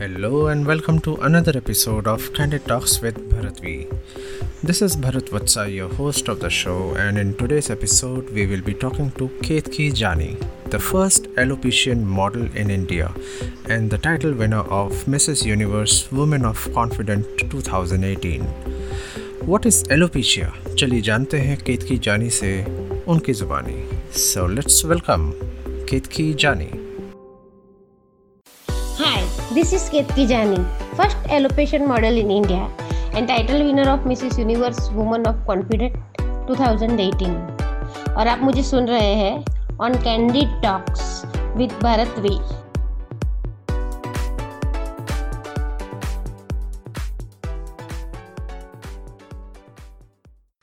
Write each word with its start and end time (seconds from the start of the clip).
Hello 0.00 0.46
and 0.46 0.66
welcome 0.66 1.00
to 1.00 1.16
another 1.16 1.52
episode 1.54 2.06
of 2.06 2.32
Candid 2.32 2.64
Talks 2.66 3.00
with 3.00 3.16
Bharatvi. 3.30 3.86
This 4.62 4.80
is 4.80 4.96
Bharat 4.96 5.28
Vatsa, 5.28 5.72
your 5.74 5.88
host 5.88 6.28
of 6.28 6.40
the 6.40 6.48
show, 6.48 6.94
and 6.94 7.18
in 7.18 7.34
today's 7.36 7.68
episode, 7.68 8.30
we 8.30 8.46
will 8.46 8.62
be 8.62 8.72
talking 8.72 9.10
to 9.18 9.28
Ketki 9.42 9.92
Jani, 9.98 10.38
the 10.70 10.78
first 10.78 11.24
alopecian 11.34 12.04
model 12.04 12.46
in 12.56 12.70
India 12.70 13.12
and 13.66 13.90
the 13.90 13.98
title 13.98 14.32
winner 14.32 14.64
of 14.80 14.92
Mrs. 15.04 15.44
Universe 15.44 16.10
Women 16.10 16.46
of 16.46 16.72
Confident 16.72 17.26
2018. 17.50 18.44
What 19.44 19.66
is 19.66 19.84
alopecia? 19.90 20.52
चलिए 20.78 21.00
जानते 21.00 21.38
हैं 21.40 21.56
केतकी 21.66 21.98
जानी 22.08 22.30
से 22.30 22.50
उनकी 23.08 23.32
जुबानी 23.32 23.78
so 24.22 24.46
let's 24.46 24.84
welcome 24.84 25.30
केतकी 25.90 26.32
जानी 26.34 26.79
This 29.55 29.73
is 29.73 29.89
Ketki 29.89 30.29
Jani, 30.29 30.59
first 30.95 31.17
alopecia 31.25 31.85
model 31.85 32.17
in 32.17 32.31
India 32.31 32.69
and 33.13 33.27
title 33.27 33.65
winner 33.65 33.89
of 33.89 34.05
Mrs. 34.05 34.37
Universe 34.39 34.89
Woman 34.91 35.27
of 35.27 35.41
Confident 35.45 35.97
2018. 36.47 37.33
और 38.17 38.27
आप 38.27 38.39
मुझे 38.39 38.63
सुन 38.63 38.87
रहे 38.87 39.13
हैं 39.15 39.33
on 39.81 39.95
candid 40.03 40.61
talks 40.63 41.03
with 41.57 41.73
Bharat 41.83 42.19
V 42.19 42.33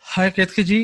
hi 0.04 0.30
Ketki 0.30 0.64
ji 0.72 0.82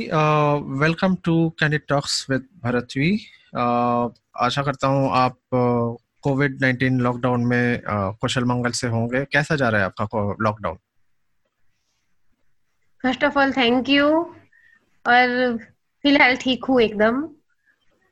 welcome 0.84 1.16
to 1.24 1.48
candid 1.60 1.86
talks 1.88 2.24
with 2.30 2.48
Bharat 2.64 2.96
V 2.96 3.12
आशा 3.56 4.62
करता 4.62 4.88
हूँ 4.88 5.10
आप 5.16 5.38
uh, 5.55 6.03
Covid 6.24 6.60
nineteen 6.60 6.98
lockdown 7.01 7.45
में 7.46 7.83
कुशल 7.88 8.45
मंगल 8.45 8.70
से 8.80 8.88
होंगे। 8.88 9.24
कैसा 9.33 9.56
जा 9.56 9.69
रहा 9.69 9.80
है 9.80 9.87
आपका 9.87 10.34
lockdown? 10.41 10.77
First 13.03 13.25
of 13.25 13.39
all 13.39 13.53
thank 13.53 13.89
you 13.89 14.08
और 15.06 15.56
फ़िलहाल 16.03 16.36
ठीक 16.36 16.64
हूँ 16.64 16.81
एकदम। 16.83 17.22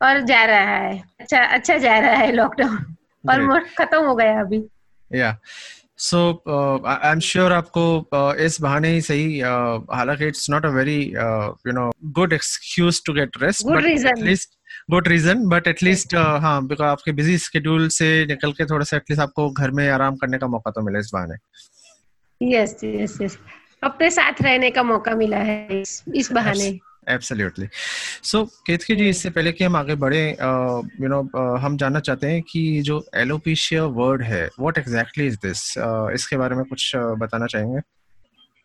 और 0.03 0.21
जा 0.21 0.45
रहा 0.45 0.79
है। 0.79 1.03
अच्छा 1.21 1.45
अच्छा 1.45 1.77
जा 1.79 1.99
रहा 1.99 2.15
है 2.15 2.33
लॉकडाउन। 2.33 2.97
ऑलमोस्ट 3.31 3.77
खत्म 3.79 4.05
हो 4.07 4.15
गया 4.15 4.41
अभी। 4.41 4.63
Yeah. 5.15 5.37
So 5.99 6.21
I 6.87 7.11
am 7.11 7.21
sure 7.21 7.53
आपको 7.53 7.83
uh, 8.15 8.35
इस 8.37 8.61
बहाने 8.61 8.89
ही 8.89 9.01
सही 9.01 9.27
uh, 9.41 9.83
हालाँकि 9.93 10.27
it's 10.27 10.51
not 10.51 10.65
a 10.67 10.69
very 10.69 11.01
you 11.67 11.73
know 11.73 11.91
good 12.05 12.33
excuse 12.33 13.03
to 13.07 13.13
get 13.13 13.37
rest 13.43 13.67
but 13.67 13.85
at least 13.85 14.51
good 14.91 15.09
reason 15.09 15.45
but 15.49 15.67
at least 15.69 16.15
हाँ 16.15 16.67
बिकॉज़ 16.67 16.89
आपके 16.89 17.13
बिज़ी 17.13 17.39
स्केड्यूल 17.39 17.89
से 17.91 18.15
निकल 18.27 18.53
के 18.53 18.65
थोड़ा 18.65 18.85
सा 18.85 18.97
एटलीस्ट 18.97 19.23
आपको 19.23 19.51
घर 19.51 19.71
में 19.71 19.89
आराम 19.91 20.17
करने 20.17 20.39
का 20.39 20.47
मौका 20.47 20.71
तो 20.71 20.83
मिला 20.83 20.99
इस 20.99 21.11
बहाने। 21.15 21.37
यस 22.41 22.77
यस 22.85 23.19
यस 23.23 23.39
अपने 23.85 24.11
साथ 24.11 24.43
रहने 24.43 24.71
का 24.71 24.83
मौका 24.83 25.15
मिला 25.15 25.37
है 25.39 25.81
इस, 25.81 26.03
इस 26.15 26.33
बहाने। 26.33 26.79
एब्सोल्युटली 27.09 27.69
सो 28.23 28.45
केतकी 28.67 28.97
जी 28.97 29.09
इससे 29.09 29.31
पहले 29.31 29.53
कि 29.53 29.65
हम 29.65 29.77
आगे 29.77 29.95
बढ़े 30.03 30.21
यू 30.31 31.09
नो 31.09 31.21
हम 31.59 31.77
जानना 31.77 32.01
चाहते 32.01 32.27
हैं 32.27 32.43
कि 32.43 32.83
जो 32.83 33.05
एलोपेशिया 33.17 33.85
वर्ड 33.97 34.23
है 34.23 34.45
व्हाट 34.61 34.79
एग्जैक्टली 34.79 35.27
इज़ 35.27 35.37
दिस 35.37 35.63
इसके 36.15 36.37
बारे 36.37 36.57
में 36.57 36.65
कुछ 36.65 36.93
बताना 36.97 37.47
चाहेंगे? 37.47 37.81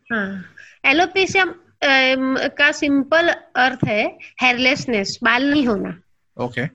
हाँ 0.09 0.43
एलोपेशिया 0.85 1.45
का 1.81 2.71
सिंपल 2.71 3.27
अर्थ 3.55 3.85
है 3.87 4.05
हेयरलेसनेस 4.41 5.17
बाल 5.23 5.49
नहीं 5.51 5.65
होना। 5.67 5.99
ओके 6.37 6.65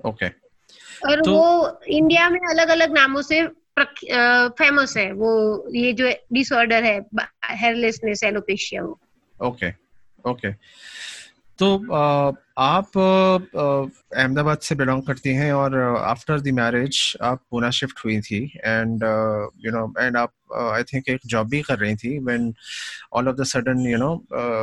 ओके 0.00 0.26
और 1.06 1.20
तो, 1.20 1.32
वो 1.32 1.80
इंडिया 1.88 2.28
में 2.30 2.40
अलग 2.40 2.68
अलग 2.68 2.94
नामों 2.94 3.22
से 3.22 3.46
फ़ेमस 3.78 4.96
है। 4.96 5.10
वो 5.12 5.30
ये 5.74 5.92
जो 5.92 6.10
डिसऑर्डर 6.32 6.84
है 6.84 6.98
हेयरलेसनेस 7.50 8.22
एलोपेशिया 8.24 8.82
वो। 8.82 8.98
ओके 9.36 9.70
ओके 10.24 10.50
तो 11.58 11.66
आप 12.58 12.96
अहमदाबाद 14.16 14.58
से 14.58 14.74
बिलोंग 14.74 15.02
करती 15.02 15.30
हैं 15.34 15.52
और 15.52 15.76
आफ्टर 15.96 16.40
द 16.40 16.48
मैरिज 16.54 17.00
आप 17.22 17.42
पूना 17.50 17.70
शिफ्ट 17.70 18.04
हुई 18.04 18.20
थी 18.20 18.38
एंड 18.56 19.02
यू 19.64 19.72
नो 19.72 19.92
एंड 19.98 20.16
आप 20.16 20.32
आई 20.74 20.82
थिंक 20.82 21.08
एक 21.08 21.20
जॉब 21.26 21.48
भी 21.48 21.60
कर 21.62 21.78
रही 21.78 21.96
थी 21.96 22.18
when 22.18 22.54
all 23.12 23.28
of 23.28 23.36
the 23.36 23.44
sudden 23.44 23.80
you 23.88 23.98
know 23.98 24.12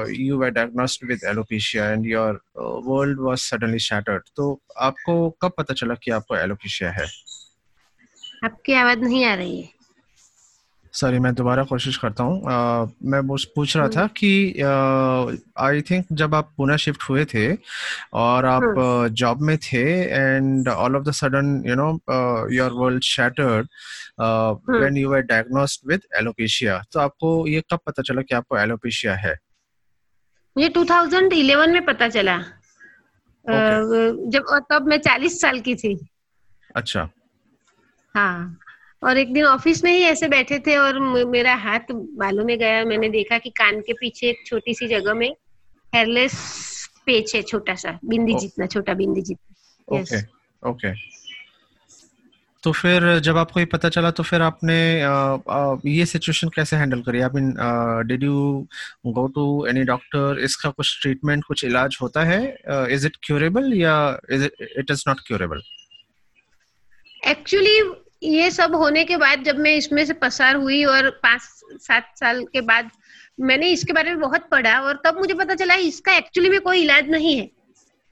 you 0.09 0.37
were 0.39 0.49
diagnosed 0.49 1.07
with 1.07 1.23
alopecia 1.25 1.89
and 1.91 2.05
your 2.05 2.41
world 2.87 3.19
was 3.19 3.37
suddenly 3.37 3.79
shattered 3.79 4.23
तो 4.35 4.49
आपको 4.79 5.29
कब 5.41 5.51
पता 5.57 5.73
चला 5.73 5.95
कि 6.03 6.11
आपको 6.11 6.35
एलोपेशिया 6.37 6.91
है? 6.91 7.05
आपकी 8.45 8.73
आवाज़ 8.73 8.99
नहीं 8.99 9.25
आ 9.25 9.33
रही 9.33 9.61
है। 9.61 9.69
सॉरी 10.95 11.19
मैं 11.19 11.33
दोबारा 11.35 11.63
कोशिश 11.63 11.97
करता 11.97 12.23
हूँ। 12.23 12.41
मैं 13.03 13.21
पूछ 13.55 13.77
रहा 13.77 13.87
था 13.87 14.01
हम्म। 14.01 14.13
कि 14.17 14.61
आई 15.57 15.81
थिंक 15.81 16.05
जब 16.11 16.35
आप 16.35 16.53
पुणे 16.57 16.77
शिफ्ट 16.77 17.03
हुए 17.09 17.25
थे 17.25 17.57
और 18.13 18.45
आप 18.45 18.63
जॉब 19.11 19.37
हम्म। 19.37 19.47
में 19.47 19.57
थे 19.57 19.83
and 20.03 20.69
all 20.69 20.95
of 20.95 21.03
the 21.03 21.11
sudden 21.11 21.63
you 21.67 21.75
know 21.75 21.89
your 22.51 22.71
world 22.71 23.03
shattered 23.03 23.67
when 24.21 24.97
you 24.97 25.09
were 25.09 25.21
diagnosed 25.21 25.89
with 25.89 26.01
alopecia 26.15 26.81
तो 26.91 26.99
आपको 26.99 27.47
ये 27.47 27.61
कब 27.61 27.79
पता 27.85 28.03
चला 28.03 28.21
कि 28.21 28.35
आपको 28.35 28.57
एलोपेशिया 28.57 29.15
है? 29.15 29.35
ये 30.57 30.69
2011 30.69 31.71
में 31.71 31.85
पता 31.85 32.07
चला। 32.09 32.37
okay. 32.37 34.29
जब 34.29 34.59
तब 34.71 34.87
मैं 34.87 34.97
40 34.97 35.41
साल 35.41 35.59
की 35.59 35.75
थी। 35.75 36.07
अच्छा। 36.75 37.09
हाँ। 38.15 38.57
और 39.05 39.17
एक 39.17 39.33
दिन 39.33 39.45
ऑफ़िस 39.45 39.83
में 39.83 39.91
ही 39.91 40.03
ऐसे 40.03 40.27
बैठे 40.27 40.59
थे 40.59 40.75
और 40.77 40.99
मेरा 41.27 41.55
हाथ 41.55 41.91
बालों 41.91 42.45
में 42.45 42.57
गया। 42.59 42.83
मैंने 42.85 43.09
देखा 43.09 43.37
कि 43.37 43.49
कान 43.57 43.81
के 43.81 43.93
पीछे 43.93 44.29
एक 44.29 44.45
छोटी 44.45 44.73
सी 44.73 44.87
जगह 44.87 45.13
में 45.13 45.29
हेयरलेस 45.93 46.33
पेच 47.05 47.35
है 47.35 47.41
छोटा 47.43 47.75
सा 47.75 47.97
बिंदी 48.05 48.35
जितना 48.35 48.65
छोटा 48.67 48.93
बिंदी 48.93 49.21
जितना। 49.21 49.99
Okay 49.99 50.21
okay. 50.63 50.93
तो 52.63 52.71
फिर 52.71 53.03
जब 53.19 53.37
आपको 53.37 53.59
ये 53.59 53.65
पता 53.71 53.89
चला 53.89 54.09
तो 54.11 54.23
फिर 54.23 54.41
आपने 54.41 54.77
आ, 55.01 55.11
आ, 55.49 55.75
ये 55.85 56.05
सिचुएशन 56.05 56.49
कैसे 56.55 56.75
हैंडल 56.75 57.01
करी? 57.01 57.19
I 57.21 57.29
mean 57.35 57.53
did 58.07 58.23
you 58.23 58.67
go 59.07 59.27
to 59.35 59.45
any 59.67 59.83
doctor 59.89 60.39
इसका 60.43 60.69
कुछ 60.69 60.99
ट्रीटमेंट 61.01 61.43
कुछ 61.43 61.63
इलाज 61.65 61.97
होता 62.01 62.23
है? 62.23 62.39
इज़ 62.93 63.05
इट 63.07 63.17
क्यूरेबल 63.23 63.73
या 63.73 63.95
is 64.31 64.45
it 64.45 64.91
is 64.91 65.03
not 65.07 65.19
curable 65.27 65.61
actually 67.27 67.79
ये 68.27 68.49
सब 68.51 68.75
होने 68.75 69.03
के 69.05 69.17
बाद 69.17 69.43
जब 69.43 69.57
मैं 69.59 69.75
इसमें 69.77 70.03
से 70.05 70.13
पसार 70.21 70.55
हुई 70.55 70.83
और 70.85 71.09
पाँच 71.23 71.41
सात 71.81 72.11
साल 72.19 72.43
के 72.53 72.61
बाद 72.63 72.89
मैंने 73.39 73.69
इसके 73.69 73.93
बारे 73.93 74.09
में 74.09 74.19
बहुत 74.19 74.47
पढ़ा 74.51 74.79
और 74.81 75.01
तब 75.05 75.17
मुझे 75.19 75.33
पता 75.33 75.55
चला 75.55 75.75
इसका 75.83 76.15
एक्चुअली 76.17 76.49
में 76.49 76.59
कोई 76.61 76.81
इलाज 76.81 77.09
नहीं 77.09 77.37
है। 77.37 77.49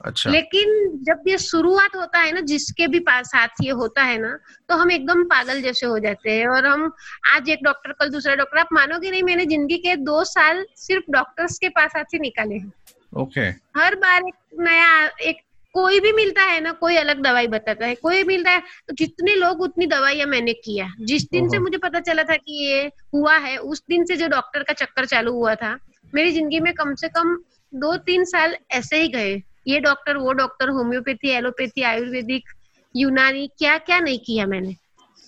अच्छा। 0.00 0.30
लेकिन 0.30 0.68
जब 1.04 1.28
ये 1.28 1.36
शुरुआत 1.38 1.96
होता 1.96 2.18
है 2.18 2.32
ना 2.32 2.40
जिसके 2.48 2.86
भी 2.86 2.98
पास 3.00 3.26
साथ 3.26 3.62
ये 3.62 3.70
होता 3.72 4.02
है 4.02 4.18
ना 4.18 4.36
तो 4.68 4.76
हम 4.76 4.90
एकदम 4.90 5.22
पागल 5.24 5.62
जैसे 5.62 5.86
हो 5.86 5.98
जाते 5.98 6.30
हैं 6.30 6.46
और 6.46 6.66
हम 6.66 6.90
आज 7.34 7.48
एक 7.50 7.64
डॉक्टर 7.64 7.92
कल 7.92 8.08
दूसरा 8.10 8.34
डॉक्टर 8.34 8.58
आप 8.58 8.68
मानोगे 8.72 9.10
नहीं 9.10 9.22
मैंने 9.22 9.46
ज़िंदगी 9.46 9.78
के 9.78 9.96
दो 10.04 10.22
साल 10.24 10.64
सिर्फ़ 10.78 11.10
डॉक्टर्स 11.12 11.58
के 11.58 11.68
पास 11.70 11.92
हाथ 11.96 12.04
से 12.10 12.18
निकाले 12.18 12.54
हैं। 12.54 12.72
Okay 13.12 13.40
okay. 13.40 13.60
हर 13.76 13.94
बार 13.96 14.26
एक 14.28 14.34
नया 14.60 15.06
एक 15.22 15.40
कोई 15.74 16.00
भी 16.00 16.12
मिलता 16.12 16.42
है 16.42 16.60
ना 16.60 16.72
कोई 16.72 16.96
अलग 16.96 17.22
दवाई 17.22 17.46
बताता 17.46 17.86
है 17.86 17.94
कोई 17.94 18.22
मिलता 18.24 18.50
है 18.50 18.60
तो 18.60 18.94
जितने 18.94 19.34
लोग 19.34 19.60
उतनी 19.60 19.86
दवाइयाँ 19.86 20.26
मैंने 20.26 20.52
किया 20.54 20.88
जिस 21.00 21.30
दिन 21.30 21.48
से 21.48 21.58
मुझे 21.58 21.78
पता 21.78 22.00
चला 22.00 22.22
था 22.22 22.36
कि 22.36 22.64
ये 22.64 22.82
हुआ 23.14 23.36
है 23.38 23.56
उस 23.56 23.82
दिन 23.88 24.04
से 24.04 24.16
जो 24.16 24.28
डॉक्टर 24.28 24.62
का 24.62 24.72
चक्कर 24.72 25.06
चालू 25.06 25.32
हुआ 25.32 25.54
था 25.54 25.78
मेरी 26.14 26.30
ज़िंदगी 26.30 26.60
में 26.60 26.72
कम 26.74 26.94
से 26.94 27.08
कम 27.08 27.34
दो 27.72 27.96
तीन 27.96 28.24
साल 28.24 28.56
ऐसे 28.70 28.96
ही 28.96 29.08
गए। 29.08 29.34
ये 29.68 29.80
डॉक्टर 29.80 30.16
वो 30.16 30.32
डॉक्टर 30.32 30.68
होम्योपैथी 30.68 31.30
एलोपैथी 31.30 31.82
आयुर्वेदिक 31.82 32.48
यूनानी 32.94 33.46
क्या 33.58 33.76
क्या 33.78 33.98
नहीं 34.00 34.18
किया 34.18 34.46
मैंने। 34.46 34.76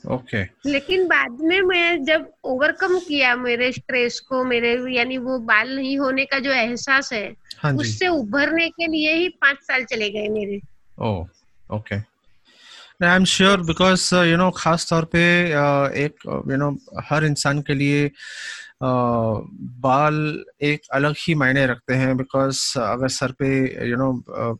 Okay 0.09 0.45
okay. 0.45 0.57
लेकिन 0.67 1.07
बाद 1.07 1.39
में 1.41 1.61
मैं 1.61 2.05
जब 2.05 2.31
ओवरकम 2.45 2.99
किया 2.99 3.37
मेरे 3.37 3.73
स्ट्रेस 3.73 4.21
को 4.21 4.45
मेरे 4.45 4.97
यानी 4.97 5.19
वो 5.19 5.39
बाल 5.39 5.77
नहीं 5.77 5.99
होने 5.99 6.25
का 6.25 6.39
जो 6.39 6.53
एहसास 6.53 7.13
है 7.13 7.35
हाँ 7.59 7.73
उससे 7.73 8.09
उभरने 8.09 8.69
के 8.69 8.87
लिए 8.87 9.15
ही 9.15 9.29
पाँच 9.29 9.57
साल 9.57 9.85
चले 9.85 10.11
गए 10.11 10.29
मेरे। 10.29 10.61
ओ 10.99 11.27
okay 11.71 11.95
I 13.07 13.17
am 13.17 13.25
sure 13.25 13.61
because 13.61 14.15
you 14.15 14.37
know 14.37 14.51
खास 14.51 14.87
तौर 14.91 15.05
पे 15.05 15.47
uh, 15.51 15.93
एक 15.93 16.43
यू 16.51 16.57
नो 16.57 16.71
know, 16.71 16.81
हर 17.11 17.25
इंसान 17.25 17.61
के 17.63 17.75
लिए 17.75 18.11
बाल 18.83 20.45
एक 20.63 20.81
अलग 20.93 21.15
ही 21.19 21.35
मायने 21.35 21.67
रखते 21.67 21.95
हैं 21.95 22.17
बिकॉज़ 22.17 22.79
अगर 22.79 23.09
सर 23.09 23.33
पे 23.33 23.49
यू 23.89 23.97
you 23.97 23.99
नो 23.99 24.13
know, 24.13 24.59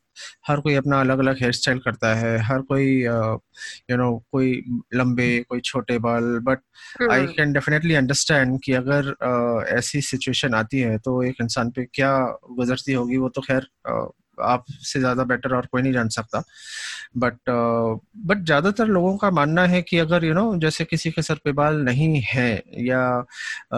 हर 0.49 0.61
कोई 0.61 0.75
अपना 0.75 1.01
अलग 1.01 1.19
अलग 1.19 1.37
हेयर 1.41 1.53
स्टाइल 1.53 1.79
करता 1.79 2.15
है 2.15 2.39
हर 2.39 2.61
कोई 2.61 3.03
यू 3.91 3.97
नो 3.97 4.25
कोई 4.33 4.63
लंबे 4.95 5.29
कोई 5.49 5.61
छोटे 5.61 5.99
बाल 5.99 6.39
but 6.43 6.59
I 7.11 7.27
can 7.27 7.53
definitely 7.53 7.95
understand 7.95 8.59
कि 8.65 8.73
अगर 8.73 9.03
uh, 9.03 9.79
ऐसी 9.79 10.01
सिचुएशन 10.01 10.55
आती 10.55 10.81
है 10.81 10.99
तो 10.99 11.23
एक 11.23 11.37
इंसान 11.43 11.71
पे 11.71 11.85
क्या 11.85 12.39
गुजरती 12.51 12.93
होगी 12.93 13.17
वो 13.17 13.29
तो 13.29 13.41
खैर 13.41 13.69
आपसे 14.45 15.01
ज़्यादा 15.01 15.25
बेटर 15.25 15.55
और 15.57 15.67
कोई 15.73 15.83
नहीं 15.83 15.93
जान 15.93 16.09
सकता। 16.11 16.43
बट 17.19 17.39
बट 18.27 18.45
ज़्यादातर 18.45 18.87
लोगों 18.89 19.17
का 19.17 19.31
मानना 19.33 19.65
है 19.67 19.83
कि 19.83 19.99
अगर 19.99 20.25
यू 20.25 20.33
you 20.33 20.39
नो 20.39 20.51
know, 20.51 20.61
जैसे 20.61 20.85
किसी 20.85 21.11
के 21.11 21.23
सर 21.23 21.35
पे 21.45 21.53
बाल 21.53 21.77
नहीं 21.85 22.21
है 22.27 22.53
या 22.81 23.25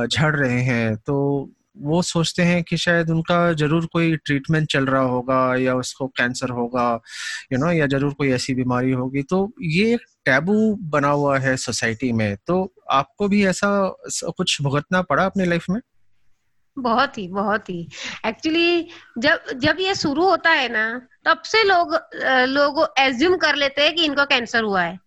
झड़ 0.06 0.34
रहे 0.37 0.60
हैं 0.62 0.96
तो 0.96 1.50
वो 1.81 2.00
सोचते 2.02 2.43
हैं 2.43 2.62
कि 2.64 2.76
शायद 2.76 3.10
उनका 3.10 3.52
ज़रूर 3.55 3.87
कोई 3.93 4.16
ट्रीटमेंट 4.16 4.66
चल 4.70 4.87
रहा 4.87 5.02
होगा 5.05 5.38
या 5.56 5.75
उसको 5.76 6.06
कैंसर 6.16 6.50
होगा 6.50 6.88
यू 7.52 7.58
you 7.58 7.64
नो 7.64 7.66
know, 7.66 7.78
या 7.81 7.87
ज़रूर 7.88 8.12
कोई 8.14 8.31
ऐसी 8.32 8.54
बीमारी 8.54 8.93
होगी। 8.93 9.22
तो 9.22 9.50
ये 9.62 9.93
एक 9.94 10.00
टैबू 10.26 10.54
बना 10.90 11.08
हुआ 11.11 11.38
है 11.38 11.56
सोसाइटी 11.56 12.12
में। 12.12 12.37
तो 12.46 12.72
आपको 12.93 13.28
भी 13.28 13.44
ऐसा 13.46 13.69
कुछ 14.37 14.61
भुगतना 14.62 15.02
पड़ा 15.02 15.25
अपनी 15.26 15.44
लाइफ 15.44 15.66
में? 15.70 15.81
बहुत 16.78 17.19
ही 17.19 17.26
बहुत 17.28 17.69
ही। 17.70 17.88
एक्चुअली 18.26 18.88
जब 19.19 19.50
जब 19.56 19.76
ये 19.80 19.94
शुरू 19.94 20.25
होता 20.25 20.50
है 20.50 20.69
ना 20.69 20.86
तब 21.25 21.42
से 21.44 21.62
लोग 21.64 21.94
लोग 22.48 22.86
एज्यूम 22.98 23.36
कर 23.36 23.54
लेते 23.54 23.82
हैं 23.82 23.94
कि 23.94 24.04
इनको 24.04 24.25
कैंसर 24.25 24.62
हुआ 24.62 24.82
है। 24.82 24.98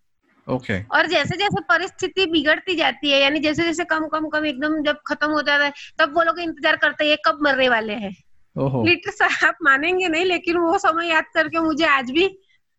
Okay 0.46 0.72
okay. 0.74 0.90
और 0.92 1.06
जैसे 1.06 1.36
जैसे 1.36 1.60
परिस्थिति 1.60 2.26
बिगड़ती 2.26 2.74
जाती 2.74 3.10
है 3.10 3.20
यानी 3.20 3.40
जैसे 3.40 3.62
जैसे 3.62 3.84
कम 3.84 4.06
कम 4.08 4.28
कम 4.28 4.46
एकदम 4.46 4.82
जब 4.82 4.96
खत्म 5.06 5.30
हो 5.30 5.42
जाता 5.42 5.64
है 5.64 5.72
तब 5.98 6.14
वो 6.14 6.22
लोग 6.22 6.40
इंतज़ार 6.40 6.76
करते 6.76 7.08
हैं 7.08 7.16
कब 7.26 7.38
मरने 7.42 7.68
वाले 7.68 7.92
हैं। 7.94 8.14
लिटर 8.56 9.46
आप 9.46 9.58
मानेंगे 9.62 10.08
नहीं 10.08 10.24
लेकिन 10.24 10.56
वो 10.56 10.78
समय 10.78 11.08
याद 11.08 11.24
करके 11.34 11.60
मुझे 11.60 11.84
आज 11.84 12.10
भी 12.10 12.26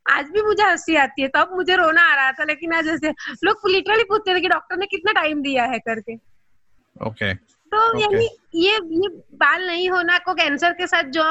आज 0.05 0.25
भी 0.25 0.41
मुझे 0.41 0.63
हँसी 0.63 0.95
आती 0.95 1.21
है। 1.21 1.27
तब 1.27 1.51
मुझे 1.53 1.75
रोना 1.75 2.01
आ 2.01 2.15
रहा 2.15 2.31
था 2.31 2.43
लेकिन 2.43 2.73
आज 2.73 2.85
जैसे 2.85 3.13
लोग 3.43 3.69
लिटरली 3.69 4.03
पूछते 4.03 4.35
थे 4.35 4.41
कि 4.41 4.47
डॉक्टर 4.47 4.77
ने 4.77 4.85
कितना 4.85 5.11
टाइम 5.11 5.41
दिया 5.41 5.65
है 5.65 5.79
करके। 5.79 6.15
Okay 6.15 7.31
okay. 7.31 7.52
तो. 7.73 7.99
यानी 7.99 8.27
ये 8.55 8.71
ये 8.71 9.07
बाल 9.35 9.65
नहीं 9.67 9.89
होना 9.89 10.17
को 10.17 10.33
कैंसर 10.33 10.71
के 10.71 10.87
साथ 10.87 11.03
जो 11.09 11.23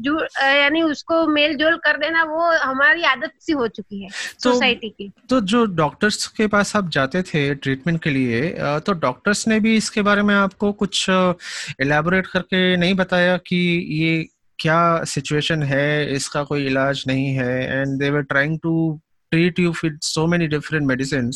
जो 0.00 0.20
यानी 0.42 0.82
उसको 0.82 1.26
मेल 1.26 1.56
जोल 1.56 1.76
कर 1.76 1.96
देना 1.96 2.22
वो 2.24 2.50
हमारी 2.58 3.02
आदत 3.04 3.32
सी 3.40 3.52
हो 3.52 3.68
चुकी 3.68 4.02
है 4.02 4.08
तो, 4.08 4.52
सोसाइटी 4.52 4.88
की 4.88 5.10
तो 5.28 5.40
जो 5.52 5.64
डॉक्टर्स 5.74 6.26
के 6.36 6.46
पास 6.46 6.74
आप 6.76 6.88
जाते 6.88 7.22
थे 7.22 7.54
ट्रीटमेंट 7.56 8.02
के 8.02 8.10
लिए 8.10 8.50
तो 8.86 8.92
डॉक्टर्स 8.98 9.46
ने 9.48 9.60
भी 9.60 9.76
इसके 9.76 10.02
बारे 10.02 10.22
में 10.22 10.34
आपको 10.34 10.72
कुछ 10.72 11.08
एलैबोरेट 11.10 12.26
करके 12.26 12.76
नहीं 12.76 12.94
बताया 12.94 13.36
कि 13.46 13.56
ये 13.92 14.26
क्या 14.58 15.04
सिचुएशन 15.04 15.62
है 15.62 16.14
इसका 16.14 16.42
कोई 16.44 16.66
इलाज 16.66 17.04
नहीं 17.06 17.34
है 17.34 17.80
and 17.80 17.98
they 17.98 18.10
were 18.10 18.22
trying 18.24 18.58
to 18.62 19.00
treat 19.32 19.58
you 19.58 19.72
with 19.72 20.02
so 20.02 20.26
many 20.26 20.46
different 20.46 20.86
medicine 20.86 21.30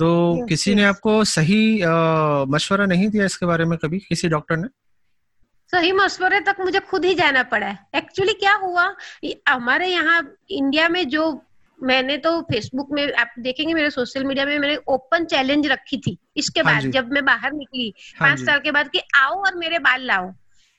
तो 0.00 0.08
yes, 0.36 0.48
किसी 0.48 0.70
yes. 0.70 0.80
ने 0.80 0.84
आपको 0.84 1.24
सही 1.26 1.62
मशवरा 2.52 2.86
नहीं 2.86 3.08
दिया 3.08 3.24
इसके 3.24 3.46
बारे 3.46 3.64
में 3.64 3.78
कभी 3.78 3.98
किसी 3.98 4.28
डॉक्टर 4.28 4.56
ने? 4.56 4.68
सही 5.72 5.92
मशवरे 5.92 6.40
तक 6.40 6.56
मुझे 6.60 6.80
खुद 6.80 7.04
ही 7.04 7.14
जाना 7.14 7.42
पड़ा 7.50 7.66
है। 7.66 7.78
एक्चुअली 7.96 8.32
क्या 8.34 8.54
हुआ? 8.56 8.84
हमारे 9.48 9.88
यहाँ 9.88 10.22
इंडिया 10.50 10.88
में 10.88 11.08
जो 11.08 11.30
मैंने 11.78 12.16
तो 12.18 12.40
फेसबुक 12.42 12.88
में 12.92 13.12
आप 13.12 13.34
देखेंगे 13.38 13.74
मेरे 13.74 13.90
सोशल 13.90 14.24
मीडिया 14.24 14.44
में 14.46 14.58
मैंने 14.58 14.76
ओपन 14.88 15.24
चैलेंज 15.24 15.66
रखी 15.66 15.98
थी। 15.98 16.16
इसके 16.36 16.60
हाँ 16.60 16.74
बाद 16.74 16.90
जब 16.92 17.12
मैं 17.12 17.24
बाहर 17.24 17.52
निकली 17.52 17.92
हाँ 18.18 18.28
पाँच 18.28 18.46
साल 18.46 18.58
के 18.60 18.70
बाद 18.70 18.88
कि 18.88 19.00
आओ 19.16 19.34
और 19.36 19.54
मेरे 19.56 19.78
बाल 19.80 20.06
लाओ। 20.06 20.32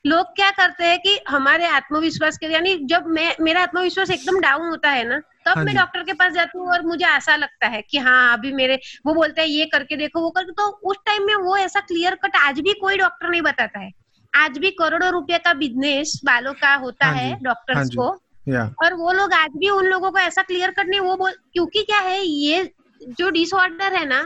लोग 0.04 0.26
क्या 0.36 0.50
करते 0.50 0.84
हैं 0.84 0.98
कि 0.98 1.18
हमारे 1.28 1.66
आत्मविश्वास 1.66 2.38
के 2.38 2.46
यानी 2.46 2.74
जब 2.84 3.06
मैं 3.06 3.34
मेरा 3.40 3.62
आत्मविश्वास 3.62 4.10
एकदम 4.10 4.40
डाउन 4.40 4.66
होता 4.68 4.90
है 4.90 5.04
ना 5.08 5.18
तब 5.46 5.56
हाँ 5.56 5.64
मैं 5.64 5.74
डॉक्टर 5.76 6.02
के 6.02 6.12
पास 6.12 6.32
जाती 6.32 6.58
हूँ 6.58 6.68
और 6.68 6.82
मुझे 6.86 7.04
आशा 7.04 7.36
लगता 7.36 7.66
है 7.66 7.82
कि 7.82 7.98
हाँ 7.98 8.32
अभी 8.32 8.52
मेरे 8.52 8.78
वो 9.06 9.14
बोलते 9.14 9.40
हैं 9.40 9.48
ये 9.48 9.64
करके 9.66 9.96
देखो 9.96 10.20
वो 10.20 10.30
करके 10.30 10.52
तो 10.52 10.68
उस 10.90 10.96
टाइम 11.06 11.26
में 11.26 11.34
वो 11.34 11.56
ऐसा 11.56 11.80
क्लियर 11.80 12.14
कट 12.14 12.36
आज 12.36 12.60
भी 12.60 12.72
कोई 12.72 12.96
डॉक्टर 12.96 13.28
नहीं 13.28 13.42
बताता 13.42 13.78
है। 13.80 13.90
आज 14.32 14.58
भी 14.58 14.70
करोड़ों 14.70 15.10
रुपए 15.10 15.38
का 15.38 15.52
बिज़नेस 15.54 16.20
बालों 16.24 16.52
का 16.54 16.74
होता 16.74 17.06
हाँ 17.06 17.14
है 17.14 17.36
डॉक्टर्स 17.42 17.78
हाँ 17.78 17.86
को। 17.96 18.66
और 18.84 18.94
वो 18.94 19.12
लोग 19.12 19.32
आज 19.32 19.50
भी 19.56 19.68
उन 19.70 19.86
लोगों 19.86 20.10
को 20.10 20.18
ऐसा 20.18 20.42
क्लियर 20.42 20.70
कट 20.70 20.86
नहीं 20.86 21.00
वो 21.00 21.16
बोल 21.16 21.32
क्योंकि 21.52 21.82
क्या 21.82 21.98
है 21.98 22.20
ये 22.22 22.72
जो 23.00 23.30
डिसऑर्डर 23.30 23.94
है 23.94 24.04
ना 24.06 24.20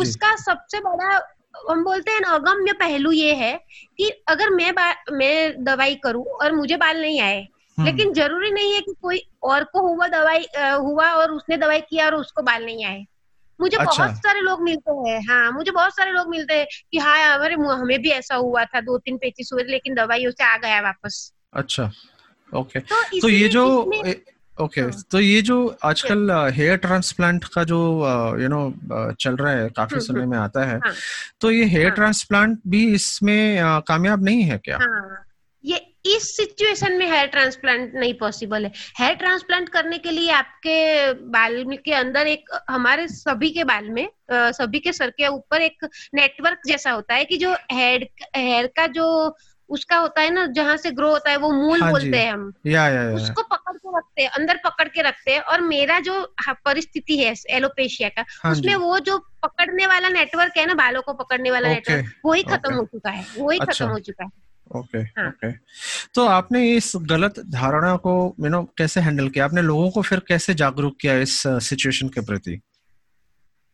उसका 0.00 0.34
सबसे 0.36 0.80
बड़ा 0.80 1.18
हम 1.70 1.82
बोलते 1.84 2.10
हैं 2.10 2.20
अगम्य 2.20 2.72
पहलू 2.72 3.12
ये 3.12 3.34
है 3.34 3.56
कि 3.98 4.08
अगर 4.28 4.50
मैं 4.50 4.72
मैं 5.12 5.64
दवाई 5.64 5.94
करूँ 5.94 6.24
और 6.24 6.52
मुझे 6.52 6.76
बाल 6.76 7.00
नहीं 7.00 7.20
आए 7.20 7.40
हम्म। 7.78 7.86
लेकिन 7.86 8.12
ज़रूरी 8.12 8.50
नहीं 8.50 8.72
है 8.74 8.80
कि 8.80 8.94
कोई 9.02 9.20
और 9.42 9.64
को 9.64 9.80
हुआ 9.80 10.06
दवाई 10.08 10.46
हुआ 10.56 11.10
और 11.12 11.32
उसने 11.32 11.56
दवाई 11.56 11.80
किया 11.80 12.06
और 12.06 12.14
उसको 12.14 12.42
बाल 12.42 12.64
नहीं 12.64 12.84
आए 12.84 13.04
मुझे 13.60 13.76
अच्छा। 13.76 13.90
बहुत 13.92 14.16
सारे 14.16 14.40
लोग 14.40 14.62
मिलते 14.62 14.92
हैं 15.08 15.20
हाँ 15.28 15.50
मुझे 15.52 15.70
बहुत 15.70 15.96
सारे 15.96 16.12
लोग 16.12 16.28
मिलते 16.28 16.54
हैं 16.54 16.66
कि 16.92 16.98
हाँ 16.98 17.16
हमारे 17.34 17.54
हमें 17.54 17.98
भी 18.02 18.10
ऐसा 18.10 18.34
हुआ 18.34 18.64
था 18.64 18.80
दो 18.80 18.98
तीन 18.98 19.16
पेचिस 19.16 19.50
हुए 19.52 19.64
लेकिन 19.64 19.94
दवाई 19.94 20.26
उसे 20.26 20.44
आ 20.44 20.56
गया 20.56 20.80
वापस 20.80 21.32
अच्छा 21.52 21.90
ओके 22.52 22.80
तो, 22.80 23.02
तो 23.20 23.28
ये 23.28 23.48
जो 23.48 23.64
ओके 24.58 24.80
okay, 24.80 24.92
हाँ. 24.92 25.02
तो 25.10 25.20
ये 25.20 25.40
जो 25.42 25.56
आजकल 25.84 26.30
हेयर 26.54 26.76
ट्रांसप्लांट 26.78 27.44
का 27.54 27.64
जो 27.64 27.78
यू 28.40 28.48
नो 28.48 29.12
चल 29.12 29.36
रहा 29.36 29.52
है 29.52 29.68
काफ़ी 29.68 29.94
हम्म, 29.94 30.06
समय 30.06 30.20
हम्म। 30.20 30.30
में 30.30 30.38
आता 30.38 30.64
है 30.64 30.78
हाँ. 30.78 30.92
तो 31.40 31.50
ये 31.50 31.64
हेयर 31.64 31.86
हाँ. 31.86 31.94
ट्रांसप्लांट 31.94 32.58
भी 32.66 32.86
इसमें 32.94 33.80
कामयाब 33.88 34.24
नहीं 34.24 34.42
है 34.42 34.58
क्या 34.58 34.78
हाँ. 34.78 35.24
ये 35.64 35.76
इस 36.06 36.36
सिचुएशन 36.36 36.92
में 36.92 37.06
हेयर 37.06 37.26
ट्रांसप्लांट 37.26 37.94
नहीं 37.94 38.12
पॉसिबल 38.14 38.64
है 38.64 38.72
हेयर 38.98 39.14
ट्रांसप्लांट 39.14 39.68
करने 39.68 39.98
के 39.98 40.10
लिए 40.10 40.30
आपके 40.30 41.12
बाल 41.30 41.64
के 41.84 41.92
अंदर 41.92 42.26
एक 42.26 42.50
हमारे 42.70 43.06
सभी 43.08 43.50
के 43.50 43.64
बाल 43.64 43.88
में 43.90 44.08
सभी 44.30 44.80
के 44.80 44.92
सर 44.92 45.10
के 45.10 45.28
ऊपर 45.28 45.62
एक 45.62 45.84
नेटवर्क 46.14 46.60
जैसा 46.66 46.90
होता 46.90 47.14
है 47.14 47.24
कि 47.24 47.36
जो 47.36 47.52
हेयर 47.72 48.08
हेयर 48.36 48.66
का 48.66 48.86
जो 48.86 49.06
उसका 49.68 49.96
होता 49.96 50.20
है 50.20 50.30
ना 50.30 50.46
जहाँ 50.46 50.76
से 50.76 50.90
ग्रो 50.90 51.08
होता 51.10 51.30
है 51.30 51.36
वो 51.36 51.50
मूल 51.52 51.82
हाँ 51.82 51.90
बोलते 51.90 52.16
हैं 52.16 52.32
हम। 52.32 52.52
या, 52.66 52.88
या, 52.88 53.02
या, 53.02 53.14
उसको 53.14 53.42
पकड़ 53.42 53.76
के 53.76 53.96
रखते 53.98 54.22
हैं 54.22 54.28
अंदर 54.28 54.56
पकड़ 54.56 54.88
के 54.88 55.02
रखते 55.02 55.32
हैं 55.32 55.40
और 55.40 55.60
मेरा 55.60 56.00
जो 56.00 56.34
परिस्थिति 56.48 57.18
है 57.18 57.34
एलोपेशिया 57.50 58.08
का 58.08 58.24
हाँ 58.42 58.52
उसमें 58.52 58.74
वो 58.74 58.98
जो 58.98 59.18
पकड़ने 59.18 59.86
वाला 59.86 60.08
नेटवर्क 60.08 60.52
है 60.56 60.66
ना 60.66 60.74
बालों 60.74 61.02
को 61.02 61.12
पकड़ने 61.12 61.50
वाला 61.50 61.68
नेटवर्क 61.68 62.12
वो 62.24 62.32
ही 62.32 62.42
खत्म 62.42 62.74
हो 62.74 62.84
चुका 62.84 63.10
है 63.10 63.26
वो 63.38 63.50
ही 63.50 63.58
खत्म 63.58 63.70
अच्छा। 63.70 63.86
हो 63.86 63.98
चुका 63.98 64.24
है। 64.24 64.30
ओके 64.76 64.98
हाँ. 64.98 65.28
ओके। 65.28 65.52
तो 66.14 66.26
आपने 66.26 66.70
इस 66.72 66.92
गलत 66.96 67.34
धारणा 67.40 67.96
को 67.96 68.34
यू 68.40 68.48
नो 68.48 68.62
कैसे 68.78 69.00
हैंडल 69.00 69.28
किया? 69.28 69.44
आपने 69.44 69.62
लोगों 69.62 69.90
को 69.90 70.02
फिर 70.02 70.18
कैसे 70.18 70.54
जागरूक 70.54 70.96
किया 71.00 71.18
इस 71.18 71.42
सिचुएशन 71.46 72.08
के 72.08 72.20
प्रति? 72.20 72.60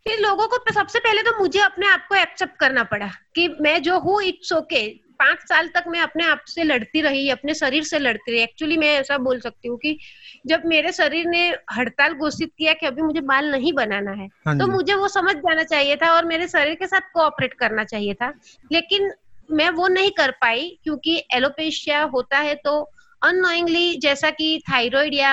फिर 0.08 0.20
लोगों 0.20 0.46
को 0.48 0.72
सबसे 0.72 0.98
पहले 0.98 1.22
तो 1.22 1.38
मुझे 1.38 1.60
अपने 1.60 1.88
आप 1.88 2.06
को 2.08 2.14
एक्सेप्ट 2.14 2.56
करना 2.56 2.84
पड़ा 2.84 3.10
कि 3.34 3.56
मैं 3.60 3.82
जो 3.82 3.98
हूँ 3.98 4.22
इट्स 4.22 4.52
ओके 4.52 5.01
पाँच 5.22 5.38
साल 5.38 5.68
तक 5.68 5.84
मैं 5.88 6.00
अपने 6.00 6.24
आप 6.24 6.44
से 6.48 6.62
लड़ती 6.64 7.00
रही 7.00 7.28
अपने 7.30 7.54
शरीर 7.54 7.82
से 7.84 7.98
लड़ती 7.98 8.32
रही। 8.32 8.40
एक्चुअली 8.40 8.76
मैं 8.76 8.92
ऐसा 8.94 9.18
बोल 9.18 9.40
सकती 9.40 9.68
हूँ 9.68 9.76
कि 9.78 9.98
जब 10.46 10.62
मेरे 10.66 10.92
शरीर 10.92 11.26
ने 11.26 11.42
हड़ताल 11.72 12.14
घोषित 12.14 12.50
किया 12.58 12.72
कि 12.72 12.86
अभी 12.86 13.02
मुझे 13.02 13.20
बाल 13.20 13.50
नहीं 13.50 13.72
बनाना 13.72 14.10
है 14.12 14.28
हाँ 14.46 14.58
तो 14.58 14.66
मुझे 14.66 14.94
वो 14.94 15.08
समझ 15.08 15.34
जाना 15.36 15.62
चाहिए 15.64 15.96
था 15.96 16.12
और 16.12 16.24
मेरे 16.24 16.48
शरीर 16.48 16.74
के 16.74 16.86
साथ 16.86 17.12
कोऑपरेट 17.14 17.54
करना 17.54 17.84
चाहिए 17.84 18.14
था। 18.14 18.32
लेकिन 18.72 19.10
मैं 19.50 19.68
वो 19.70 19.88
नहीं 19.88 20.10
कर 20.10 20.30
पाई 20.30 20.68
क्योंकि 20.84 21.16
एलोपेशिया 21.34 22.02
होता 22.02 22.38
है 22.38 22.54
तो 22.54 22.74
अनोइंगली 23.22 23.96
जैसा 23.98 24.30
कि 24.30 24.62
थायराइड 24.70 25.14
या 25.14 25.32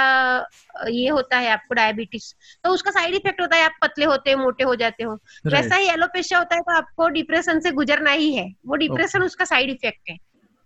ये 0.89 1.09
होता 1.09 1.37
है 1.37 1.49
आपको 1.51 1.75
डायबिटीज़ 1.75 2.33
तो 2.63 2.69
उसका 2.69 2.91
साइड 2.91 3.15
इफ़ेक्ट 3.15 3.41
होता 3.41 3.55
है 3.55 3.63
आप 3.65 3.77
पतले 3.81 4.05
होते 4.05 4.31
हो 4.31 4.41
मोटे 4.43 4.63
हो 4.63 4.75
जाते 4.75 5.03
हो। 5.03 5.13
वैसा 5.47 5.75
ही 5.75 5.87
एलोपेशिया 5.89 6.39
होता 6.39 6.55
है 6.55 6.61
तो 6.61 6.75
आपको 6.75 7.07
डिप्रेशन 7.11 7.59
से 7.59 7.71
गुजरना 7.73 8.11
ही 8.11 8.33
है। 8.33 8.49
वो 8.67 8.75
डिप्रेशन 8.77 9.23
उसका 9.23 9.45
साइड 9.45 9.69
इफ़ेक्ट 9.69 10.09
है। 10.09 10.17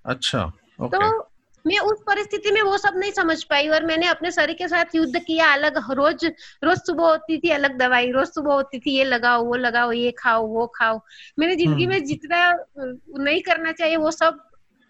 अच्छा 0.05 0.51
तो 0.93 1.29
मैं 1.65 1.77
उस 1.79 1.99
परिस्थिति 2.07 2.51
में 2.51 2.61
वो 2.61 2.77
सब 2.77 2.93
नहीं 2.97 3.11
समझ 3.11 3.43
पाई 3.43 3.67
और 3.67 3.85
मैंने 3.85 4.07
अपने 4.07 4.31
शरीर 4.31 4.55
के 4.55 4.67
साथ 4.67 4.95
युद्ध 4.95 5.19
किया 5.19 5.51
अलग 5.53 5.77
रोज 5.91 6.25
रोज 6.63 6.77
सुबह 6.77 7.03
होती 7.03 7.37
थी 7.37 7.49
अलग 7.51 7.77
दवाई 7.77 8.11
रोज 8.11 8.27
सुबह 8.27 8.53
होती 8.53 8.79
थी 8.79 8.95
ये 8.97 9.03
लगाओ 9.03 9.43
वो 9.45 9.55
लगाओ 9.57 9.91
ये 9.91 10.11
खाओ 10.17 10.45
वो 10.47 10.65
खाओ। 10.75 10.99
मेरी 11.39 11.55
ज़िंदगी 11.55 11.83
हम्म। 11.83 11.93
में 11.93 12.03
जितना 12.05 12.49
नहीं 12.79 13.41
करना 13.41 13.71
चाहिए 13.71 13.95
वो 13.97 14.11
सब 14.11 14.39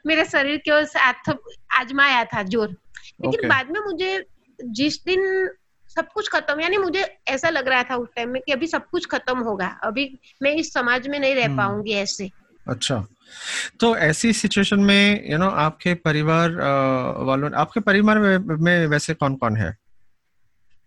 मेरे 0.05 0.25
शरीर 0.25 0.57
के 0.57 0.85
साथ 0.85 1.29
आजमाया 1.79 2.23
था 2.25 2.43
ज़ोर। 2.43 2.69
लेकिन 2.69 3.31
okay. 3.31 3.49
बाद 3.49 3.69
में 3.71 3.79
मुझे 3.79 4.25
जिस 4.59 5.03
दिन 5.05 5.49
सब 5.95 6.07
कुछ 6.13 6.29
खत्म 6.29 6.61
यानी 6.61 6.77
मुझे 6.77 7.01
ऐसा 7.27 7.49
लग 7.49 7.67
रहा 7.67 7.83
था 7.83 7.95
उस 7.95 8.09
टाइम 8.15 8.29
में 8.29 8.41
कि 8.41 8.51
अभी 8.51 8.67
सब 8.67 8.89
कुछ 8.89 9.05
खत्म 9.05 9.39
होगा 9.39 9.67
अभी 9.83 10.07
मैं 10.41 10.51
इस 10.55 10.73
समाज 10.73 11.07
में 11.07 11.19
नहीं 11.19 11.35
रह 11.35 11.45
हम्म। 11.45 11.57
पाऊँगी 11.57 11.93
ऐसे। 11.93 12.29
अच्छा। 12.67 13.05
तो 13.79 13.95
ऐसी 13.97 14.33
सिचुएशन 14.33 14.79
में 14.79 15.31
यू 15.31 15.37
नो 15.37 15.49
आपके 15.49 15.93
परिवार 15.93 16.51
वालों 17.25 17.51
आपके 17.53 17.79
परिवार 17.79 18.19
में, 18.19 18.37
में 18.37 18.87
वैसे 18.87 19.13
कौन 19.13 19.35
कौन 19.35 19.57
है? 19.57 19.71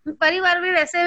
परिवार 0.06 0.60
में 0.60 0.70
वैसे 0.72 0.98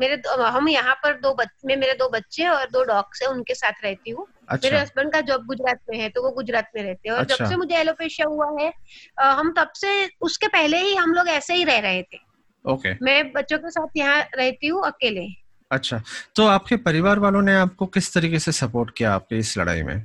मेरे 0.00 0.20
हम 0.42 0.68
यहाँ 0.68 0.94
पर 0.94 1.12
दो 1.20 1.32
बच्चे 1.34 1.76
मेरे 1.76 1.92
दो 1.92 2.08
बच्चे 2.08 2.46
और 2.48 2.70
दो 2.70 2.84
डॉग्स 2.84 3.22
है 3.22 3.28
उनके 3.28 3.54
साथ 3.54 3.84
रहती 3.84 4.10
हूँ। 4.10 4.26
अच्छा। 4.50 4.68
मेरे 4.68 4.80
हस्बैंड 4.80 5.12
का 5.12 5.20
जॉब 5.22 5.44
गुजरात 5.46 5.80
में 5.90 5.98
है 5.98 6.08
तो 6.08 6.22
वो 6.22 6.30
गुजरात 6.32 6.70
में 6.76 6.82
रहते 6.82 7.08
हैं। 7.08 7.16
और 7.16 7.22
अच्छा। 7.22 7.36
जब 7.36 7.50
से 7.50 7.56
मुझे 7.56 7.74
एलोपेशिया 7.76 8.26
हुआ 8.28 8.50
है 8.60 8.72
हम 9.20 9.52
तब 9.56 9.72
से 9.76 10.08
उसके 10.20 10.48
पहले 10.48 10.78
ही 10.78 10.94
हम 10.94 11.12
लोग 11.14 11.28
ऐसे 11.28 11.54
ही 11.54 11.64
रह 11.64 11.78
रहे 11.80 12.02
थे। 12.04 12.18
ओके 12.64 12.94
मैं 13.02 13.32
बच्चों 13.32 13.58
के 13.58 13.70
साथ 13.70 13.96
यहाँ 13.96 14.20
रहती 14.34 14.66
हूँ 14.66 14.82
अकेले। 14.86 15.26
अच्छा। 15.70 16.00
तो 16.36 16.46
आपके 16.46 16.76
परिवार 16.78 17.18
वालों 17.18 17.42
ने 17.42 17.54
आपको 17.56 17.86
किस 17.88 18.12
तरीके 18.14 18.38
से 18.38 18.52
सपोर्ट 18.54 18.90
किया 18.96 19.12
आपके 19.14 19.38
इस 19.38 19.56
लड़ाई 19.58 19.82
में? 19.82 20.04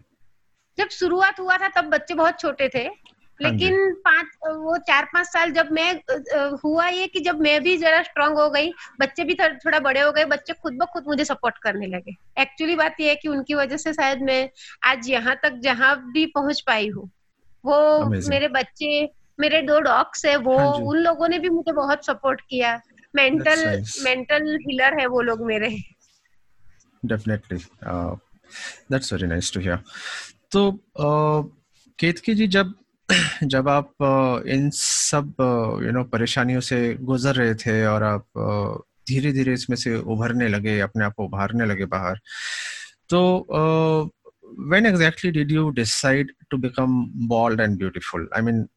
जब 0.78 0.90
शुरुआत 0.90 1.40
हुआ 1.40 1.58
था 1.58 1.68
तब 1.75 1.90
बच्चे 1.90 2.14
बहुत 2.14 2.40
छोटे 2.40 2.70
थे। 2.70 2.88
लेकिन 3.39 3.94
पाँच 4.06 4.27
वो 4.48 4.77
चार 4.88 5.06
पाँच 5.06 5.27
साल 5.27 5.51
जब 5.51 5.72
मैं 5.72 5.92
हुआ 6.63 6.88
ये 6.88 7.08
कि 7.08 7.20
जब 7.20 7.39
मैं 7.42 7.62
भी 7.63 7.75
जरा 7.77 8.01
स्ट्रांग 8.04 8.38
हो 8.38 8.50
गई 8.50 8.72
बच्चे 9.00 9.24
भी 9.24 9.36
थोड़ा 9.36 9.80
बड़े 9.80 10.01
हो 10.01 10.12
गए 10.12 10.25
बच्चे 10.25 10.54
खुद 10.54 10.74
ब 10.74 10.86
खुद 10.94 11.08
मुझे 11.08 11.25
सपोर्ट 11.25 11.58
करने 11.58 11.88
लगे। 11.88 12.15
एक्चुअली 12.42 12.75
बात 12.75 12.96
ये 13.00 13.10
है 13.10 13.15
कि 13.15 13.27
उनकी 13.27 13.56
वजह 13.56 13.77
से 13.77 13.94
शायद 13.94 14.22
मैं 14.22 14.50
आज 14.84 15.10
यहाँ 15.10 15.36
तक 15.44 15.60
जहाँ 15.63 15.96
भी 16.12 16.25
पहुँच 16.36 16.62
पाई 16.62 16.89
हूँ। 16.89 17.10
वो 17.65 17.75
Amazing. 18.00 18.30
मेरे 18.30 18.48
बच्चे 18.48 19.10
मेरे 19.39 19.62
दो 19.62 19.80
डॉग्स 19.80 20.25
है 20.25 20.36
वो 20.38 20.58
हाँ 20.58 20.68
उन 20.68 20.98
लोगों 20.98 21.27
ने 21.27 21.39
भी 21.39 21.50
मुझे 21.50 21.72
बहुत 21.72 22.06
सपोर्ट 22.06 22.42
किया। 22.42 22.80
मेंटल 23.15 23.65
मेंटल 24.04 24.56
हीलर 24.62 25.00
है 25.00 25.06
वो 25.08 25.22
लोग 25.22 25.46
मेरे। 25.46 25.70
Definitely 27.04 27.58
that's 28.92 29.13
very 29.13 29.27
nice 29.27 29.54
to 29.54 29.60
hear 29.60 29.84
तो 30.51 30.70
uh, 30.72 31.51
केतकी 32.00 32.36
जी 32.36 32.48
जब 32.48 32.74
जब 33.43 33.69
आप 33.69 33.91
uh, 34.03 34.47
इन 34.47 34.69
सब 34.74 35.33
यू 35.85 35.91
नो 35.91 36.03
परेशानियों 36.03 36.62
से 36.62 36.93
गुजर 36.93 37.35
रहे 37.35 37.55
थे 37.55 37.85
और 37.85 38.03
आप 38.03 38.25
धीरे 39.07 39.31
धीरे 39.31 39.53
इसमें 39.53 39.77
से 39.77 39.95
उभरने 39.95 40.47
लगे 40.47 40.79
अपने 40.79 41.05
आप 41.05 41.13
को 41.13 41.25
उभारने 41.25 41.65
लगे 41.65 41.85
बाहर 41.85 42.19
तो 43.09 43.21
when 44.59 44.85
exactly 44.85 45.31
did 45.31 45.51
you 45.51 45.69
decide 45.69 46.31
to 46.51 46.57
become 46.57 47.05
bald 47.27 47.62
and 47.62 47.77
beautiful 47.77 48.29
I 48.35 48.41
mean 48.41 48.67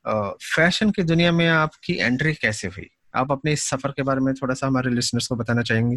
fashion 0.56 0.90
की 0.90 1.02
दुनिया 1.02 1.32
में 1.32 1.48
आपकी 1.48 1.94
एंट्री 1.94 2.34
कैसे 2.34 2.68
हुई? 2.68 2.90
आप 3.14 3.32
अपने 3.32 3.52
इस 3.52 3.68
सफ़र 3.68 3.90
के 3.90 4.02
बारे 4.02 4.20
में 4.20 4.34
थोड़ा 4.34 4.54
सा 4.54 4.66
हमारे 4.66 4.90
लिसनर्स 4.90 5.26
को 5.26 5.36
बताना 5.36 5.62
चाहेंगे? 5.62 5.96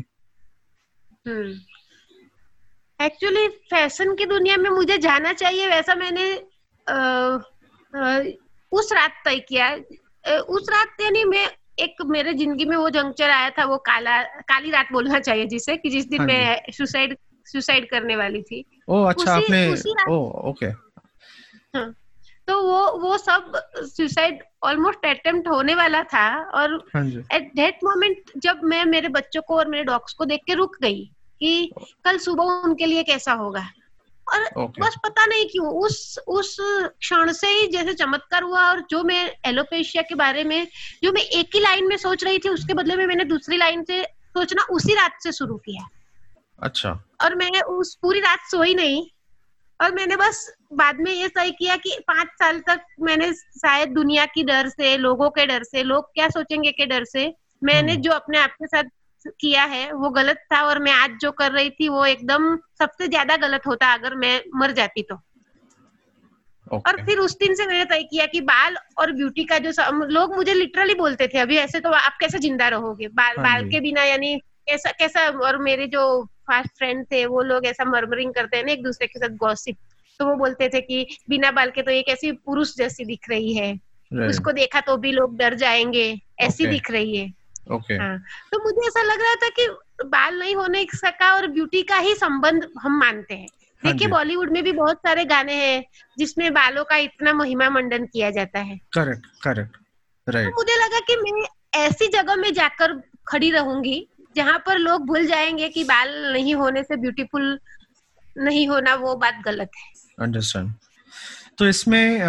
एक्चुअली 3.06 3.48
फ़ैशन 3.48 4.16
की 4.16 4.26
दुनिया 4.26 4.58
में 4.58 4.70
मुझे 4.70 4.98
जाना 4.98 5.34
चाहिए 5.34 5.68
वैसा 5.68 5.96
मैंने 5.96 6.34
अ, 6.88 7.38
उस 8.72 8.90
रात 8.94 9.12
तय 9.26 9.40
किया। 9.40 9.76
उस 10.40 10.70
रात 10.72 11.02
यानी 11.02 11.24
मैं 11.24 11.48
एक 11.80 11.96
मेरे 12.06 12.34
ज़िंदगी 12.34 12.66
में 12.66 12.78
वो 12.78 12.90
जंक्चर 12.90 13.30
आया 13.30 13.50
था 13.50 13.66
वो 13.66 13.78
काला 13.78 14.22
काली 14.24 14.72
रात 14.72 14.88
बोलना 14.92 15.20
चाहिए 15.20 15.46
जिसे 15.46 15.78
कि 15.78 15.90
जिस 15.90 16.08
दिन 16.10 16.20
हाँ 16.20 16.28
मैं 16.28 16.62
सुसाइड 16.72 17.18
सुसाइड 17.46 17.90
करने 17.90 18.16
वाली 18.16 18.42
थी। 18.42 18.66
ओ 18.90 19.04
अच्छा 19.04 19.38
उसी- 19.38 19.44
आपने 19.44 19.74
उसी 19.74 19.90
ओ 20.10 20.50
ओके। 20.50 20.66
हाँ, 21.78 21.96
तो 22.48 22.62
वो 22.62 23.00
वो 23.00 23.18
सब 23.18 23.52
सुसाइड 23.78 24.44
ऑलमोस्ट 24.64 25.06
अटेम्प्ट 25.06 25.48
होने 25.48 25.76
वाला 25.76 26.04
था 26.04 26.50
और 26.50 26.86
एट 27.34 27.52
दैट 27.56 27.80
मोमेंट 27.84 28.22
जब 28.38 28.62
मैं 28.64 28.86
मेरे 28.86 29.08
बच्चों 29.08 29.42
को 29.42 29.58
और 29.58 29.68
मेरे 29.68 29.84
डॉग्स 29.84 30.14
को 30.14 30.26
देख 30.26 30.42
के 30.48 30.54
रुक 30.54 30.76
गई 30.82 31.12
कि 31.40 31.72
कल 32.06 32.18
सुबह 32.18 32.44
उनके 32.44 32.86
लिए 32.86 33.04
कैसा 33.04 33.34
होगा। 33.34 33.68
और 34.34 34.44
ओके 34.64 34.82
बस 34.82 34.96
पता 35.04 35.26
नहीं 35.26 35.46
क्यों 35.46 35.68
उस 35.84 36.20
उस 36.28 36.56
क्षण 36.60 37.32
से 37.32 37.48
ही 37.48 37.68
जैसे 37.68 37.94
चमत्कार 37.94 38.44
हुआ 38.44 38.64
और 38.70 38.84
जो 38.90 39.04
मैं 39.04 39.24
एलोपेशिया 39.46 40.02
के 40.02 40.16
बारे 40.16 40.44
में 40.44 40.68
जो 41.04 41.12
मैं 41.12 41.22
एक 41.40 41.56
ही 41.56 41.60
लाइन 41.60 41.88
में 41.88 41.98
सोच 41.98 42.24
रही 42.24 42.38
थी 42.38 42.50
उसके 42.50 42.74
बदले 42.74 42.96
में 42.96 43.06
मैंने 43.06 43.24
दूसरी 43.26 43.58
लाइन 43.58 43.84
से 43.84 44.04
सोचना 44.04 44.64
उसी 44.72 44.94
रात 44.94 45.18
से 45.24 45.32
शुरू 45.32 45.56
किया। 45.58 45.88
अच्छा। 46.60 46.92
और 47.24 47.36
मैं 47.36 47.62
उस 47.62 47.96
पूरी 47.96 48.20
रात 48.20 48.40
सोई 48.52 48.74
नहीं 48.74 49.06
और 49.80 49.92
मैंने 49.92 50.16
बस 50.16 50.46
बाद 50.74 51.00
में 51.00 51.12
ये 51.12 51.28
तय 51.28 51.52
किया 51.52 51.76
कि 51.76 51.98
पाँच 52.08 52.28
साल 52.40 52.60
तक 52.60 52.86
मैंने 53.02 53.32
शायद 53.34 53.90
दुनिया 53.90 54.26
की 54.26 54.44
डर 54.44 54.70
से 54.70 54.98
लोगों 54.98 55.30
के 55.30 55.46
डर 55.46 55.64
से 55.64 55.84
लोग 55.84 56.14
क्या 56.14 56.30
सोचेंगे 56.30 56.72
के 56.72 56.86
डर 56.86 57.04
से 57.04 57.34
मैंने 57.64 57.92
हम्म। 57.92 58.02
जो 58.02 58.12
अपने 58.12 58.38
आप 58.38 58.52
के 58.52 58.68
साथ 58.68 58.84
किया 59.28 59.64
है 59.64 59.92
वो 59.94 60.10
गलत 60.10 60.38
था 60.54 60.62
और 60.62 60.80
मैं 60.80 60.92
आज 60.92 61.18
जो 61.22 61.32
कर 61.32 61.52
रही 61.52 61.70
थी 61.70 61.90
वो 61.90 62.06
एकदम 62.06 62.56
सबसे 62.80 63.08
ज़्यादा 63.08 63.36
गलत 63.38 63.68
होता 63.68 63.94
अगर 63.94 64.16
मैं 64.16 64.42
मर 64.56 64.72
जाती 64.72 65.02
तो। 65.02 65.16
Okay. 66.68 66.82
और 66.88 66.98
फिर 67.06 67.18
उस 67.18 67.38
दिन 67.38 67.56
से 67.56 67.66
मैंने 67.66 67.86
तय 67.86 68.04
किया 68.04 68.26
कि 68.26 68.42
बाल 68.42 68.76
और 68.98 69.12
ब्यूटी 69.12 69.44
का 69.44 69.58
जो 69.58 69.72
लोग 70.06 70.36
मुझे 70.36 70.54
लिटरली 70.54 70.94
बोलते 70.96 71.28
थे 71.28 71.40
अभी 71.40 71.58
ऐसे 71.58 71.80
तो 71.80 71.90
आप 71.90 72.18
कैसे 72.20 72.40
ज़िंदा 72.40 72.68
रहोगे? 72.68 73.08
बाल 73.08 73.36
हाँ 73.38 73.44
बाल 73.44 73.70
के 73.70 73.80
बिना 73.80 74.04
यानी 74.04 74.36
कैसा 74.68 74.92
कैसा 74.92 75.28
और 75.40 75.58
मेरे 75.58 75.88
जो 75.88 76.24
फास्ट 76.48 76.78
फ्रेंड 76.78 77.06
थे 77.12 77.26
वो 77.26 77.42
लोग 77.42 77.66
ऐसा 77.66 77.86
मर्मरिंग 77.86 78.34
करते 78.34 78.58
हैं 78.58 78.64
ना 78.64 78.72
एक 78.72 78.84
दूसरे 78.84 79.08
के 79.08 79.20
साथ 79.20 79.36
गॉसिप 79.38 79.78
तो 80.20 80.26
वो 80.26 80.36
बोलते 80.36 80.70
थे 80.70 80.82
कि 80.82 81.06
बिना 81.30 81.52
बाल 81.52 81.70
के 81.72 81.82
तो 81.82 81.92
ये 81.92 82.02
कैसी 82.02 82.32
पुरुष 82.32 82.76
जैसी 82.78 83.06
दिख 83.06 83.30
रही 83.30 83.54
है। 83.54 83.74
उसको 84.12 84.52
देखा 84.52 84.80
तो 84.82 84.98
भी 84.98 85.12
लोग 85.12 85.38
डर 85.38 85.54
जाएँगे 85.56 86.06
ऐसी 86.40 86.64
Okay. 86.64 86.74
दिख 86.74 86.92
रही 86.92 87.18
है। 87.18 87.28
ओके 87.68 87.94
हाँ 87.94 88.18
तो 88.52 88.64
मुझे 88.64 88.88
ऐसा 88.88 89.02
लग 89.02 89.22
रहा 89.22 89.36
था 89.36 89.50
कि 89.50 89.68
बाल 90.06 90.40
नहीं 90.40 90.56
होने 90.56 90.86
का 90.86 91.34
और 91.36 91.48
ब्यूटी 91.48 91.82
का 91.84 91.98
ही 91.98 92.14
संबंध 92.16 92.68
हम 92.82 92.98
मानते 93.00 93.34
हैं। 93.34 93.48
हाँ 93.84 93.92
देखिए। 93.92 94.08
बॉलीवुड 94.08 94.52
में 94.52 94.64
भी 94.64 94.72
बहुत 94.72 94.98
सारे 94.98 95.26
गाने 95.26 95.54
हैं 95.54 95.84
जिसमें 96.18 96.54
बालों 96.54 96.84
का 96.84 96.96
इतना 96.96 97.34
महिमा 97.34 97.70
मंडन 97.70 98.06
किया 98.06 98.30
जाता 98.30 98.60
है। 98.60 98.78
करेक्ट 98.94 99.26
करेक्ट 99.44 99.78
राइट 100.28 100.54
मुझे 100.54 100.76
लगा 100.86 101.00
कि 101.00 101.16
मैं 101.16 101.48
ऐसी 101.80 102.08
जगह 102.08 102.36
में 102.36 102.54
जाकर 102.54 102.94
खड़ी 103.28 103.52
रहूँगी 103.52 104.08
जहाँ 104.36 104.58
पर 104.66 104.78
लोग 104.78 105.06
भूल 105.08 105.26
जाएँगे 105.26 105.70
कि 105.70 105.84
बाल 105.84 106.34
नहीं 106.34 106.56
होने 106.56 106.84
से 106.84 106.96
ब्यूटीफुल 106.96 107.60
नहीं 108.38 108.68
होना 108.68 108.96
वो 108.96 109.16
बात 109.16 109.42
गलत 109.46 109.70
है। 109.78 109.90
अंडरस्टैंड 110.20 110.72
तो 111.58 111.68
इसमें 111.68 112.20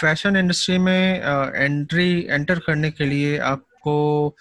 फ़ैशन 0.00 0.36
इंडस्ट्री 0.36 0.78
में 0.78 1.20
एंट्री 1.54 2.26
एंटर 2.30 2.58
करने 2.58 2.90
के 2.90 3.04
लिए 3.04 3.38
आपको 3.84 4.36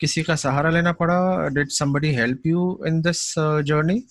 किसी 0.00 0.22
का 0.22 0.34
सहारा 0.36 0.70
लेना 0.70 0.92
पड़ा? 0.92 1.48
Did 1.48 1.68
somebody 1.70 2.14
help 2.14 2.46
you 2.46 2.84
in 2.86 3.00
this 3.02 3.34
journey 3.38 4.02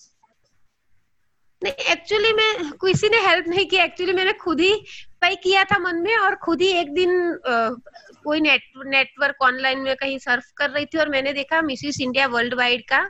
नहीं 1.64 1.74
एक्चुअली 1.92 2.32
मैं 2.34 2.72
किसी 2.86 3.10
ने 3.10 3.18
हेल्प 3.18 3.48
नहीं 3.48 3.66
की 3.66 3.78
एक्चुअली 3.78 4.14
मैंने 4.14 4.34
खुद 4.34 4.60
ही 4.60 4.74
तय 5.22 5.36
किया 5.36 5.64
था 5.64 5.78
मन 5.80 5.96
में 5.96 6.16
और 6.18 6.36
खुद 6.36 6.62
ही 6.62 6.68
एक 6.68 6.94
दिन 6.94 7.12
अ, 7.34 7.76
कोई 8.24 8.40
नेट 8.42 8.62
नेटवर्क 8.86 9.44
ऑनलाइन 9.44 9.80
में 9.80 9.96
कहीं 9.96 10.18
सर्फ 10.20 10.44
कर 10.58 10.70
रही 10.70 10.86
थी 10.86 10.98
और 10.98 11.10
मैंने 11.10 11.34
देखा 11.34 11.62
मिसिस 11.62 12.02
इंडिया 12.02 12.28
वर्ल्ड 12.28 12.54
वाइड 12.54 12.82
का 12.82 13.10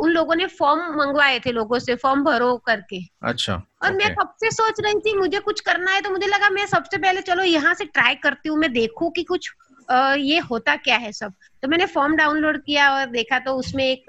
उन 0.00 0.10
लोगों 0.10 0.34
ने 0.34 0.46
फॉर्म 0.46 0.80
मंगवाए 0.98 1.38
थे 1.38 1.52
लोगों 1.52 1.78
से 1.78 1.94
फॉर्म 1.94 2.24
भरो 2.24 2.56
करके. 2.56 3.00
अच्छा 3.22 3.54
और 3.84 3.92
मैं 3.92 4.06
ओके 4.06 4.14
कब 4.14 4.34
से 4.40 4.50
सोच 4.50 4.80
रही 4.80 5.00
थी 5.00 5.16
मुझे 5.16 5.38
कुछ 5.38 5.60
करना 5.60 5.90
है 5.90 6.00
तो 6.00 6.10
मुझे 6.10 6.26
लगा 6.26 6.50
मैं 6.50 6.66
सबसे 6.66 6.96
पहले 6.96 7.20
चलो 7.20 7.42
यहाँ 7.42 7.74
से 7.74 7.84
ट्राई 7.84 8.14
करती 8.14 8.48
हूँ 8.48 8.58
मैं 8.58 8.72
देखू 8.72 9.10
की 9.10 9.22
कुछ 9.22 9.50
ये 9.90 10.38
होता 10.40 10.74
क्या 10.76 10.96
है 10.96 11.12
सब? 11.12 11.32
तो 11.62 11.68
मैंने 11.68 11.86
फॉर्म 11.86 12.16
डाउनलोड 12.16 12.62
किया 12.64 12.90
और 12.94 13.06
देखा 13.10 13.38
तो 13.38 13.54
उसमें 13.58 13.84
एक 13.84 14.04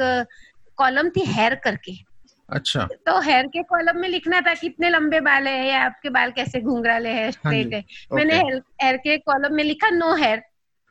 कॉलम 0.78 1.10
थी 1.10 1.26
हेयर 1.26 1.56
करके। 1.64 1.94
अच्छा। 2.50 2.88
तो 3.06 3.20
हेयर 3.22 3.48
के 3.48 3.62
कॉलम 3.64 4.00
में 4.00 4.08
लिखना 4.10 4.42
था 4.42 4.54
कितने 4.54 4.90
लंबे 4.90 5.20
बाल 5.20 5.48
है 5.48 5.68
या 5.68 5.84
आपके 5.86 6.10
बाल 6.10 6.32
कैसे 6.32 6.62
घुंघराले 6.62 7.10
है 7.10 7.24
हाँ 7.24 7.32
स्ट्रेट 7.32 7.74
है। 7.74 7.84
मैंने 8.14 8.36
हेयर 8.36 8.62
हेयर 8.82 8.98
के 8.98 9.18
कॉलम 9.30 9.56
में 9.56 9.64
लिखा 9.64 9.90
नो 9.90 10.14
हेयर 10.16 10.42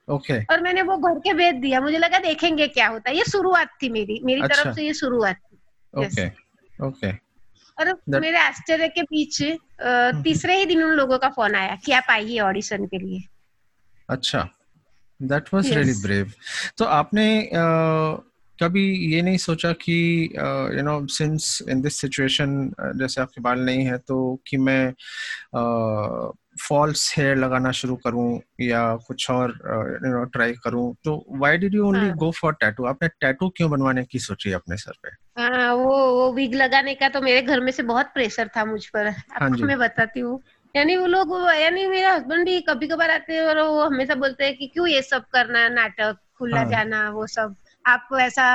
ओके 0.09 0.39
और 0.45 0.61
मैंने 0.61 0.83
वो 0.83 0.97
घर 0.99 1.19
के 1.19 1.33
भेज 1.35 1.55
दिया। 1.57 1.81
मुझे 1.81 1.99
लगा 1.99 2.19
देखेंगे 2.19 2.67
क्या 2.69 2.87
होता 2.89 3.11
है। 3.11 3.17
ये 3.17 3.25
शुरुआत 3.25 3.69
थी 3.83 3.89
मेरी। 3.89 4.21
मेरी 4.25 4.41
अच्छा। 4.41 4.63
तरफ़ 4.63 4.75
से 4.77 4.87
ये 4.87 4.95
शुरुआत 4.95 5.37
थी। 5.37 5.59
ओके 5.95 6.27
ओके 6.87 7.13
और 7.13 7.91
That- 7.91 8.21
मेरे 8.21 8.39
आश्चर्य 8.39 8.89
के 8.89 9.03
बीच 9.03 9.43
तीसरे 10.25 10.57
ही 10.59 10.67
दिन 10.67 10.83
उन 10.83 10.91
लोगों 10.91 11.19
का 11.19 11.29
फ़ोन 11.29 11.55
आया 11.55 11.77
कि 11.85 11.93
आप 11.93 12.11
आइए 12.11 12.39
ऑडिशन 12.41 12.87
के 12.87 12.99
लिए। 12.99 13.23
अच्छा। 14.09 14.49
दैट 15.23 15.55
वाज 15.55 15.73
रियली 15.73 15.93
ब्रेव 16.03 16.33
तो 16.79 16.85
आपने 16.85 17.51
कभी 18.59 19.15
ये 19.15 19.23
नहीं 19.23 19.37
सोचा 19.37 19.73
कि 19.73 19.95
you 20.77 20.83
know 20.83 21.07
since 21.07 21.59
in 21.69 21.81
this 21.83 22.01
situation 22.01 22.73
जैसे 22.81 23.21
आपके 23.21 23.41
बाल 23.41 23.61
नहीं 23.61 23.85
है 23.85 23.99
तो 23.99 24.41
कि 24.47 24.57
मैं 24.57 24.93
फॉल्स 26.63 27.15
हेयर 27.19 27.37
लगाना 27.37 27.71
शुरू 27.73 27.97
करूँ 27.97 28.41
या 28.61 28.97
कुछ 28.97 29.31
और 29.31 29.51
यू 30.07 30.13
नो 30.13 30.25
ट्राई 30.25 30.53
करूँ? 30.53 30.95
तो 31.05 31.27
why 31.31 31.59
did 31.59 31.75
you 31.75 31.87
only. 31.87 32.11
Go 32.11 32.31
for 32.31 32.53
tattoo 32.53 32.85
आपने 32.85 33.09
टैटू 33.09 33.49
क्यों 33.49 33.71
बनवाने 33.71 34.05
की 34.05 34.19
सोची 34.19 34.53
अपने 34.53 34.77
सर 34.77 34.93
पे? 35.03 35.43
हाँ, 35.43 35.75
वो 35.75 36.15
वो 36.15 36.33
विग 36.33 36.55
लगाने 36.55 36.95
का 36.95 37.09
तो 37.09 37.21
मेरे 37.21 37.43
घर 37.43 37.61
में 37.61 37.73
से 37.73 37.83
बहुत 37.83 38.07
प्रेशर 38.07 38.49
था 38.49 38.65
मुझ 38.65 38.87
पर। 38.87 39.07
हाँ 39.07 39.51
आपको 39.51 39.67
मैं 39.67 39.79
बताती 39.79 40.21
हूँ। 40.21 40.43
यानी 40.75 40.97
वो 40.97 41.07
लोग 41.07 41.33
यानी 41.61 41.87
मेरे 41.87 42.07
हस्बैंड 42.07 42.45
भी 42.45 42.61
कभी 42.61 42.87
कभार 42.89 43.11
आते 43.11 43.33
हैं 43.33 43.43
और 43.43 43.61
वो 43.61 43.85
हमेशा 43.85 44.15
बोलते 44.15 44.45
हैं 44.45 44.57
कि 44.57 44.67
क्यों 44.67 44.87
ये 44.87 45.03
सब 45.03 45.25
करना 45.33 45.69
नाटक 45.69 46.17
खुला 46.39 46.59
हाँ। 46.59 46.71
जाना 46.71 47.11
वो 47.11 47.27
सब। 47.27 47.55
आप 47.87 48.09
ऐसा 48.21 48.47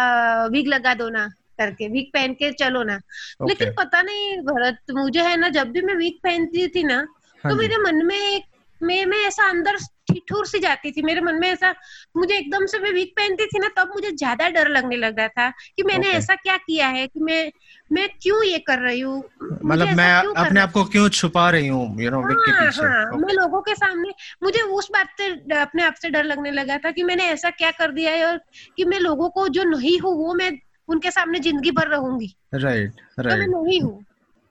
वीक 0.52 0.68
लगा 0.68 0.94
दो 0.94 1.10
ना 1.10 1.28
करके 1.58 1.88
वीक 1.88 2.12
पहन 2.14 2.34
के 2.34 2.52
चलो 2.52 2.84
ना। 2.84 3.00
लेकिन 3.48 3.72
पता 3.78 4.02
नहीं 4.02 4.38
भरत 4.38 4.92
मुझे 4.92 5.22
है 5.22 5.38
ना 5.38 5.50
जब 5.50 5.72
भी 5.72 5.82
मैं 5.82 5.96
वीक 5.96 6.20
पहनती 6.24 6.68
थी 6.68 6.84
ना 6.84 6.98
हाँ 7.44 7.52
तो 7.52 7.56
मेरे 7.56 7.78
मन 7.78 8.06
में 8.06 8.18
एक 8.18 8.44
मैं 8.84 9.06
मैं 9.06 9.26
ऐसा 9.28 9.50
अंदर 9.50 9.78
ठिठुर 10.10 10.46
सी 10.48 10.60
जाती 10.60 10.92
थी। 10.92 11.02
मेरे 11.02 11.22
मन 11.22 11.36
में 11.36 11.48
ऐसा 11.50 11.74
मुझे 12.18 12.38
एकदम 12.38 12.66
से 12.66 12.80
मैं 12.80 12.92
वीक 12.92 13.14
पहनती 13.18 13.46
थी 13.46 13.60
ना 13.60 13.68
तब 13.78 13.92
मुझे 13.96 14.12
ज़्यादा 14.12 14.50
डर 14.50 14.70
लगने 14.70 14.98
लगा 14.98 15.28
था 15.28 15.50
कि 15.50 15.84
मैंने 15.84 16.08
Okay. 16.08 16.18
ऐसा 16.18 16.36
क्या 16.36 16.58
किया 16.58 16.88
है 16.88 17.06
कि 17.08 17.20
मैं 17.20 17.52
मैं 17.92 18.08
क्यों 18.22 18.44
ये 18.44 18.58
कर 18.60 18.80
रही 18.80 19.00
हूँ? 19.00 19.18
मतलब 19.66 19.88
मैं 19.98 20.12
अपने 20.38 20.62
आप 20.62 20.72
को 20.72 20.84
क्यों 20.86 21.08
छुपा 21.10 21.50
रही 21.50 21.68
हूँ 21.68 22.02
यू 22.02 22.10
नो 22.12 22.22
के 22.22 22.34
हाँ 22.34 22.66
पीछे? 22.66 22.82
हाँ 22.82 23.06
ओके। 23.08 23.22
मैं 23.22 23.34
लोगों 23.34 23.62
के 23.62 23.76
सामने 23.76 24.12
मुझे 24.44 24.62
उस 24.78 24.90
बात 24.94 25.08
से 25.18 25.28
अपने 25.60 25.84
आप 25.84 25.94
से 26.02 26.10
डर 26.10 26.24
लगने 26.24 26.52
लगा 26.52 26.78
था 26.78 26.92
कि 26.92 27.04
मैंने 27.04 27.28
ऐसा 27.30 27.50
क्या 27.50 27.72
कर 27.72 27.92
दिया 27.92 28.12
है 28.12 28.26
और 28.26 28.38
कि 28.78 28.86
मैं 28.86 29.00
लोगों 29.00 29.30
को 29.30 29.48
जो 29.48 29.64
नहीं 29.64 29.98
हूँ 30.00 30.16
वो 30.18 30.34
मैं 30.34 30.52
उनके 30.90 31.12
सामने 31.12 31.40
ज़िंदगी 31.40 31.72
भर 31.72 31.88
रहूँगी। 31.88 32.36
राइट 32.56 32.92
तो 33.18 33.38
मैं 33.38 33.48
नहीं 33.48 33.82
हूँ। 33.82 34.06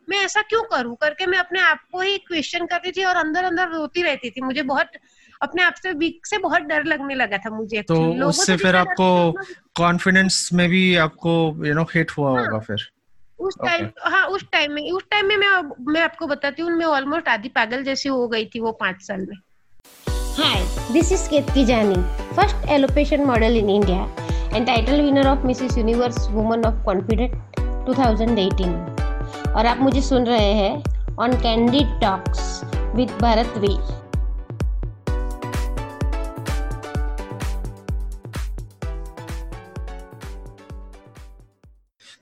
मैं 0.08 0.18
ऐसा 0.24 0.42
क्यों 0.42 0.62
करूँ? 0.64 0.94
करके 0.96 1.26
मैं 1.26 1.38
अपने 1.38 1.60
आप 1.60 1.80
को 1.92 2.00
ही 2.00 2.18
क्वेश्चन 2.18 2.66
करती 2.66 2.90
थी 2.92 3.04
और 3.04 3.16
अंदर 3.16 3.44
अंदर 3.44 3.68
रोती 3.68 4.02
रहती 4.02 4.30
थी। 4.30 4.40
मुझे 4.40 4.62
बहुत 4.64 4.90
अपने 5.42 5.62
आप 5.62 5.74
से 5.82 5.92
वीक 5.92 6.26
से 6.26 6.38
बहुत 6.38 6.62
डर 6.62 6.84
लगने 6.84 7.14
लगा 7.14 7.38
था 7.38 7.50
मुझे 7.50 7.82
तो 7.82 7.96
उससे 8.26 8.56
फिर 8.56 8.76
आपको 8.76 9.08
कॉन्फिडेंस 9.76 10.48
में 10.52 10.68
भी 10.68 10.84
आपको 10.96 11.32
यू 11.66 11.74
नो 11.74 11.82
हिट 11.94 12.10
हुआ 12.10 12.30
हाँ, 12.30 12.44
होगा 12.44 12.58
फिर। 12.58 12.88
उस 13.38 13.56
टाइम 13.64 13.86
okay. 13.86 14.12
हाँ 14.12 14.26
उस 14.26 14.44
टाइम 14.52 14.72
में 14.72 14.90
उस 14.92 15.02
टाइम 15.10 15.26
में 15.26 15.36
मैं 15.36 15.50
मैं 15.92 16.00
आपको 16.00 16.26
बताती 16.26 16.62
हूँ 16.62 16.70
मैं 16.70 16.86
ऑलमोस्ट 16.86 17.28
आधी 17.28 17.48
पागल 17.48 17.82
जैसी 17.82 18.08
हो 18.08 18.26
गई 18.28 18.44
थी 18.44 18.60
वो 18.60 18.72
पाँच 18.72 19.02
साल 19.02 19.20
में। 19.20 19.36
हाय 20.38 20.62
this 20.92 21.12
is 21.12 21.28
Ketki 21.30 21.64
Jani 21.64 21.94
first 22.36 22.68
alopecian 22.70 23.24
model 23.24 23.56
in 23.56 23.70
India 23.70 24.02
and 24.56 24.66
title 24.66 25.00
winner 25.02 25.26
of 25.26 25.46
Mrs 25.46 25.78
Universe 25.78 26.28
woman 26.30 26.64
of 26.64 26.84
confident 26.84 27.32
2018 27.88 29.48
और 29.48 29.66
आप 29.66 29.78
मुझे 29.78 30.02
सुन 30.02 30.26
रहे 30.26 30.52
हैं 30.52 31.16
on 31.16 31.32
candid 31.40 32.00
talks 32.00 32.60
with 32.96 33.10
Bharat 33.22 33.54
V 33.56 33.76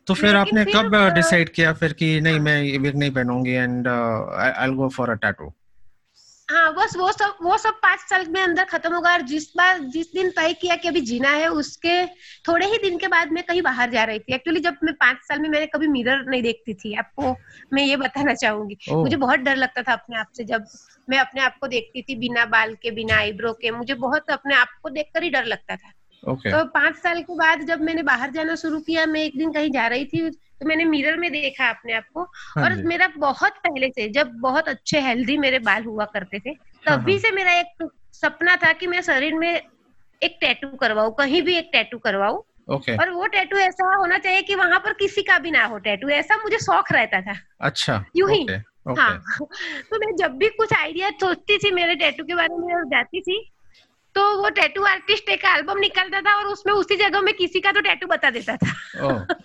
तो 0.06 0.14
फिर 0.14 0.36
आपने 0.36 0.64
कब 0.64 0.96
डिसाइड 1.14 1.48
किया 1.48 1.72
फिर 1.72 1.92
कि 1.92 2.20
नहीं 2.20 2.40
मैं 2.40 2.62
ये 2.62 2.78
विग 2.78 2.96
नहीं 2.96 3.10
पहनूँगी 3.10 3.52
and 3.52 3.88
I 3.88 4.66
will 4.66 4.76
go 4.76 4.88
for 4.88 5.10
a 5.10 5.14
tattoo 5.14 5.52
हाँ 6.50 6.72
बस 6.74 6.92
वो 6.96 7.10
सब 7.12 7.38
वो 7.42 7.56
सब 7.58 7.74
पाँच 7.82 8.00
साल 8.00 8.26
में 8.26 8.40
अंदर 8.40 8.64
खत्म 8.64 8.94
होगा 8.94 9.12
और 9.12 9.22
जिस 9.22 9.46
बार 9.56 9.78
जिस 9.94 10.12
दिन 10.12 10.30
तय 10.30 10.52
किया 10.52 10.76
कि 10.76 10.88
अभी 10.88 11.00
जीना 11.00 11.30
है 11.30 11.48
उसके 11.52 11.94
थोड़े 12.48 12.66
ही 12.66 12.78
दिन 12.78 12.98
के 12.98 13.08
बाद 13.08 13.32
मैं 13.32 13.42
कहीं 13.44 13.62
बाहर 13.62 13.90
जा 13.90 14.04
रही 14.04 14.18
थी। 14.18 14.34
एक्चुअली 14.34 14.60
जब 14.60 14.76
मैं 14.84 14.94
पाँच 14.94 15.16
साल 15.28 15.38
में 15.38 15.48
मैंने 15.48 15.66
कभी 15.66 15.88
मिरर 15.88 16.24
नहीं 16.28 16.42
देखती 16.42 16.74
थी 16.74 16.94
आपको 16.94 17.34
मैं 17.72 17.84
ये 17.84 17.96
बताना 17.96 18.34
चाहूँगी। 18.34 18.76
मुझे 18.92 19.16
बहुत 19.16 19.40
डर 19.40 19.56
लगता 19.56 19.82
था 19.82 19.92
अपने 19.92 20.18
आप 20.18 20.26
से 20.36 20.44
जब 20.44 20.66
मैं 21.10 21.18
अपने 21.18 21.40
आप 21.40 21.58
को 21.60 21.66
देखती 21.66 22.02
थी 22.02 22.16
बिना 22.16 22.44
बाल 22.46 22.74
के 22.74 22.90
बिना 22.90 23.16
आईब्रो 23.16 23.52
के। 23.52 23.70
मुझे 23.70 23.94
बहुत 23.94 24.30
अपने 24.30 24.54
आप 24.54 24.68
को 24.82 24.90
देखकर 24.90 25.22
ही 25.22 25.30
डर 25.30 25.44
लगता 25.44 25.76
था। 25.76 25.92
Okay. 26.26 26.52
तो 26.52 26.64
पाँच 26.70 26.96
साल 26.96 27.20
के 27.22 27.34
बाद 27.36 27.62
जब 27.66 27.80
मैंने 27.80 28.02
बाहर 28.02 28.30
जाना 28.30 28.54
शुरू 28.54 28.80
किया 28.80 29.06
मैं 29.06 29.20
एक 29.20 29.36
दिन 29.38 29.52
कहीं 29.52 29.70
जा 29.70 29.86
रही 29.86 30.04
थी 30.04 30.30
तो 30.30 30.66
मैंने 30.66 30.84
मिरर 30.84 31.16
में 31.16 31.30
देखा 31.32 31.68
अपने 31.70 31.92
आप 31.92 32.04
को 32.14 32.22
हाँ 32.22 32.64
और 32.64 32.74
मेरा 32.84 33.08
बहुत 33.16 33.56
पहले 33.64 33.88
से 33.88 34.08
जब 34.08 34.32
बहुत 34.40 34.68
अच्छे 34.68 35.00
हेल्दी 35.00 35.36
मेरे 35.38 35.58
बाल 35.58 35.84
हुआ 35.84 36.04
करते 36.04 36.38
थे 36.38 36.50
हाँ, 36.50 36.98
तभी 36.98 37.12
हाँ, 37.12 37.20
से 37.20 37.30
मेरा 37.30 37.52
एक 37.52 37.88
सपना 38.12 38.56
था 38.56 38.72
कि 38.72 38.86
मैं 38.86 39.00
शरीर 39.02 39.34
में 39.34 39.50
एक 40.22 40.38
टैटू 40.40 40.68
करवाऊ 40.76 41.10
कहीं 41.12 41.42
भी 41.42 41.56
एक 41.56 41.68
टैटू 41.72 41.98
करवाऊ 41.98 42.42
okay. 42.68 42.98
और 43.00 43.10
वो 43.10 43.26
टैटू 43.26 43.56
ऐसा 43.56 43.94
होना 43.96 44.18
चाहिए 44.18 44.42
कि 44.42 44.54
वहाँ 44.54 44.78
पर 44.78 44.92
किसी 44.92 45.22
का 45.22 45.38
भी 45.38 45.50
ना 45.50 45.64
हो 45.64 45.78
टैटू 45.78 46.08
ऐसा 46.08 46.36
मुझे 46.36 46.58
शौक 46.58 46.92
रहता 46.92 47.20
था 47.20 47.34
अच्छा 47.60 48.04
यूँ 48.16 48.30
ही 48.30 48.44
okay. 48.44 48.60
Okay. 48.86 48.98
हाँ 48.98 49.22
तो 49.90 49.98
मैं 49.98 50.14
जब 50.16 50.36
भी 50.38 50.48
कुछ 50.48 50.72
आइडिया 50.72 51.10
सोचती 51.20 51.58
थी 51.58 51.70
मेरे 51.70 51.94
टैटू 51.94 52.24
के 52.24 52.34
बारे 52.34 52.56
में 52.56 52.88
जाती 52.88 53.20
थी 53.20 53.38
तो 54.16 54.36
वो 54.42 54.48
टैटू 54.48 54.82
आर्टिस्ट 54.82 55.28
एक 55.28 55.44
एल्बम 55.44 55.78
निकलता 55.78 56.20
था 56.20 56.36
और 56.38 56.46
उसमें 56.46 56.72
उसी 56.74 56.96
जगह 56.96 57.20
में 57.20 57.34
किसी 57.34 57.60
का 57.60 57.72
तो 57.72 57.80
टैटू 57.80 58.06
बता 58.06 58.30
देता 58.30 58.56
था। 58.56 58.72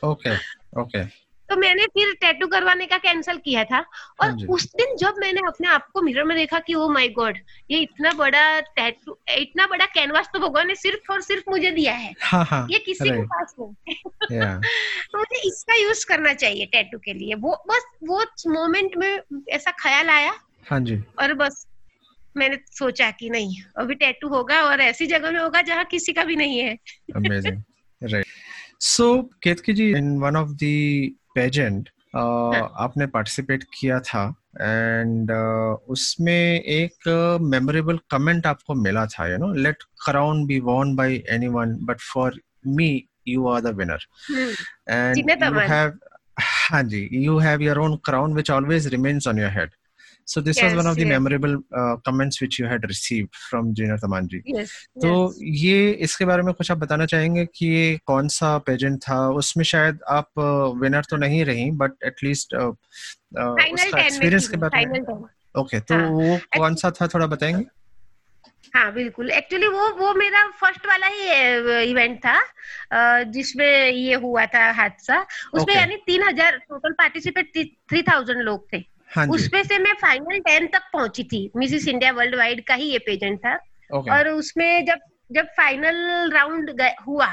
ओके 0.04 0.36
ओके 0.82 1.06
तो 1.50 1.56
मैंने 1.56 1.86
फिर 1.86 2.14
टैटू 2.14 2.48
करवाने 2.48 2.86
का 2.86 2.98
कैंसिल 2.98 3.38
किया 3.38 3.64
था 3.64 3.80
और 4.22 4.30
हाँ 4.30 4.48
उस 4.50 4.66
दिन 4.76 4.96
जब 4.96 5.16
मैंने 5.20 5.42
अपने 5.48 5.68
आप 5.68 5.88
को 5.94 6.02
मिरर 6.02 6.24
में 6.24 6.38
देखा 6.38 6.60
कि 6.60 6.74
ओ 6.74 6.88
माय 6.90 7.08
गॉड 7.08 7.38
ये 7.72 7.80
इतना 7.80 8.12
बड़ा 8.12 8.60
टैटू 8.60 9.18
इतना 9.38 9.68
बड़ा 9.68 9.86
कैनवास 9.86 10.30
तो 10.34 10.40
भगवान 10.40 10.68
ने 10.68 10.76
सिर्फ़ 10.76 11.12
और 11.12 11.22
सिर्फ़ 11.22 11.50
मुझे 11.50 11.72
दिया 11.72 11.94
है। 11.94 12.14
हाँ, 12.22 12.46
हाँ, 12.46 12.68
ये 12.72 12.80
किसी 12.80 13.10
के 13.10 13.24
पास 13.24 13.56
नहीं 13.60 14.04
तो 14.32 15.18
मुझे 15.18 15.42
इसका 15.48 15.76
यूज़ 15.76 16.06
करना 16.08 16.34
चाहिए 16.34 16.66
टैटू 16.66 16.98
के 16.98 17.14
लिए। 17.14 17.36
वो 17.36 17.64
बस 17.68 17.86
वो 18.04 18.24
मोमेंट 18.48 18.98
में 18.98 19.20
ऐसा 19.50 19.72
ख्याल 19.72 20.10
आया 20.10 20.34
हाँ 20.70 20.80
जी। 20.80 21.04
और 21.20 21.34
बस। 21.34 21.68
मैंने 22.38 22.58
सोचा 22.72 23.12
कि 23.12 23.30
नहीं 23.30 23.56
अभी 23.78 23.96
टैटू 23.96 24.28
होगा 24.28 24.62
और 24.62 24.82
ऐसी 24.82 25.08
जगह 25.08 25.32
में 25.32 25.40
होगा 25.40 25.62
जहाँ 25.62 25.86
किसी 25.86 26.14
का 26.14 26.24
भी 26.24 26.36
नहीं 26.36 26.60
है। 26.60 26.78
Amazing 27.16 27.62
right 28.04 28.26
so 28.80 29.22
Ketki 29.44 29.74
ji 29.74 29.92
in 29.92 30.18
one 30.18 30.36
of 30.36 30.50
the 30.50 30.70
pageant 31.36 31.90
आपने 32.16 33.06
पार्टिसिपेट 33.06 33.64
किया 33.80 34.00
था 34.00 34.24
एंड 34.62 35.32
uh, 35.32 35.90
उसमें 35.90 36.62
एक 36.62 37.08
मेमोरेबल 37.42 37.98
uh, 37.98 38.02
कमेंट 38.12 38.48
आपको 38.48 38.74
मिला 38.74 39.06
था 39.06 39.28
you 39.32 39.38
know 39.38 39.54
let 39.54 39.84
crown 40.06 40.46
be 40.46 40.60
won 40.60 40.96
by 40.96 41.16
anyone 41.30 41.78
but 41.82 42.00
for 42.00 42.40
me 42.68 42.90
you 43.28 43.48
are 43.48 43.62
the 43.62 43.68
winner 43.68 44.06
and 44.90 45.18
you 45.18 45.60
have 45.60 46.00
हाँ। 46.40 46.84
जी 46.84 47.08
you 47.14 47.38
have 47.38 47.62
your 47.62 47.78
own 47.78 47.96
crown 47.96 48.34
which 48.34 48.52
always 48.52 48.88
remains 48.88 49.28
on 49.28 49.40
your 49.40 49.50
head 49.50 49.70
So 50.32 50.40
this 50.40 50.58
yes, 50.58 50.66
was 50.66 50.78
one 50.78 50.88
of 50.90 50.96
the 50.96 51.02
yes. 51.02 51.10
memorable 51.10 51.56
uh, 51.76 51.98
comments 52.06 52.40
which 52.40 52.58
you 52.58 52.66
had 52.66 52.86
received 52.88 53.36
from 53.36 53.74
Jina 53.74 53.98
Tamanji. 53.98 54.42
Yes, 54.46 54.70
तो 54.96 55.10
yes. 55.10 55.40
ये 55.64 55.92
इसके 56.08 56.26
बारे 56.26 56.44
में 56.44 56.54
कुछ 56.54 56.72
आप 56.72 56.78
बताना 56.78 57.06
चाहेंगे 57.06 57.46
कि 57.56 57.68
ये 57.68 57.98
कौन 58.08 58.28
सा 58.36 58.58
पेजेंट 58.68 59.02
था 59.04 59.18
उसमें 59.42 59.64
शायद 59.66 60.00
आप 60.10 60.40
विनर 60.82 61.10
तो 61.10 61.18
नहीं 61.18 61.44
रही 61.46 61.70
बट 61.82 62.04
एटलीस्ट 62.06 62.56
उसका 62.56 64.00
एक्सपीरियंस 64.00 64.48
के 64.50 64.58
बारे 64.58 64.86
में 64.86 65.00
ओके 65.02 65.80
तो 65.80 65.96
हाँ, 65.96 66.10
वो 66.10 66.38
कौन 66.58 66.76
सा 66.76 66.92
था 66.92 67.08
थोड़ा 67.08 67.28
बताएँगे 67.28 67.66
हाँ 68.76 68.92
बिल्कुल 68.94 69.32
एक्चुअली 69.32 69.68
वो 69.68 69.90
वो 69.96 70.14
मेरा 70.14 70.46
फ़र्स्ट 70.60 70.86
वाला 70.88 71.08
ही 71.08 71.90
इवेंट 71.90 72.18
था 72.26 72.40
जिसमें 73.32 73.92
ये 73.92 74.16
हुआ 74.24 74.46
था 74.54 74.72
हादसा 74.72 75.20
उसमें 75.22 75.64
okay. 75.64 75.76
यानी 75.76 75.96
तीन 76.08 76.24
हज़ार 76.24 76.58
टोटल 76.70 76.94
पार्टिसिपेट 76.94 77.52
थ्री 77.90 78.02
थाउज़ेंड 78.04 78.42
लोग 78.42 78.68
थे 78.74 78.84
हाँ 79.16 79.28
उसमें 79.28 79.64
से 79.64 79.78
मैं 79.78 79.94
फाइनल 80.02 80.40
टेन 80.40 80.68
तक 80.68 80.90
पहुँची 80.94 81.24
थी 81.24 81.50
मिसिस 81.56 81.88
इंडिया 81.88 82.12
वर्ल्ड 82.12 82.36
वाइड 82.36 82.64
का 82.68 82.74
ही 82.74 82.92
ये 82.92 82.98
पेजेंट 82.98 83.40
था 83.40 83.58
okay. 83.94 84.12
और 84.12 84.28
उसमें 84.30 84.86
जब 84.86 85.00
जब 85.32 85.48
फाइनल 85.58 86.32
राउंड 86.34 86.82
हुआ 87.08 87.30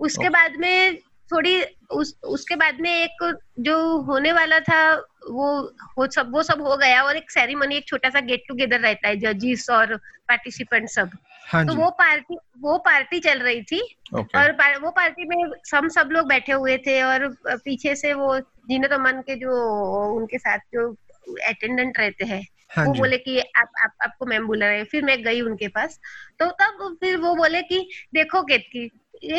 उसके 0.00 0.22
okay. 0.22 0.32
बाद 0.32 0.56
में 0.56 0.98
थोड़ी 1.32 1.62
उस 1.90 2.18
उसके 2.24 2.56
बाद 2.56 2.80
में 2.80 2.90
एक 2.90 3.38
जो 3.60 3.76
होने 4.00 4.32
वाला 4.32 4.58
था 4.60 4.80
वो 5.30 5.46
वो 5.98 6.06
सब 6.06 6.32
वो 6.32 6.42
सब 6.42 6.60
हो 6.62 6.76
गया 6.76 7.02
और 7.02 7.16
एक 7.16 7.30
सेरेमनी 7.30 7.76
एक 7.76 7.86
छोटा 7.86 8.10
सा 8.10 8.20
गेट 8.20 8.44
टुगेदर 8.48 8.80
रहता 8.80 9.08
है 9.08 9.16
जजिस 9.16 9.70
और 9.70 9.96
पार्टिसिपेंट 10.28 10.88
सब 10.88 11.10
हाँ 11.48 11.66
तो 11.66 11.74
वो 11.74 11.90
पार्टी 11.90 12.36
वो 12.60 12.76
पार्टी 12.78 13.18
चल 13.20 13.38
रही 13.38 13.62
थी 13.62 13.80
okay. 14.14 14.36
और 14.36 14.52
पार, 14.52 14.78
वो 14.78 14.90
पार्टी 14.90 15.24
में 15.24 15.50
हम 15.74 15.88
सब 15.88 16.08
लोग 16.12 16.28
बैठे 16.28 16.52
हुए 16.52 16.76
थे 16.78 17.02
और 17.02 17.28
पीछे 17.46 17.94
से 17.96 18.12
वो 18.14 18.38
जीनत 18.68 18.92
अमन 18.92 19.20
के 19.20 19.36
जो 19.36 19.52
उनके 20.16 20.38
साथ 20.38 20.58
जो 20.74 20.90
अटेंडेंट 21.48 21.98
रहते 21.98 22.24
हैं 22.24 22.42
हाँ 22.70 22.84
वो 22.86 22.92
बोले 22.94 23.18
कि 23.18 23.38
आप, 23.38 23.68
आप 23.82 23.92
आपको 24.02 24.26
मैम 24.26 24.46
बुला 24.46 24.66
रहे 24.66 24.84
फिर 24.84 25.04
मैं 25.04 25.22
गई 25.22 25.40
उनके 25.40 25.68
पास। 25.68 25.98
तो 26.38 26.46
तब 26.60 26.96
फिर 27.00 27.16
वो 27.16 27.34
बोले 27.34 27.62
कि 27.62 27.78
देखो 28.14 28.42
केतकी 28.42 28.84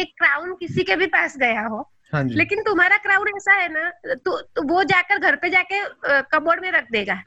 एक 0.01 0.13
क्राउन 0.17 0.53
किसी 0.53 0.83
के 0.83 0.95
भी 0.95 1.05
पास 1.07 1.37
गया 1.37 1.61
हो। 1.61 1.89
हाँ 2.13 2.23
लेकिन 2.23 2.63
तुम्हारा 2.63 2.97
क्राउन 2.97 3.27
ऐसा 3.27 3.53
है 3.53 3.67
ना 3.73 3.89
तो, 4.05 4.41
तो 4.41 4.61
वो 4.67 4.83
जाकर 4.83 5.19
घर 5.19 5.35
पे 5.35 5.49
जाके 5.49 5.81
कबोर्ड 6.31 6.61
में 6.61 6.71
रख 6.71 6.87
देगा। 6.91 7.21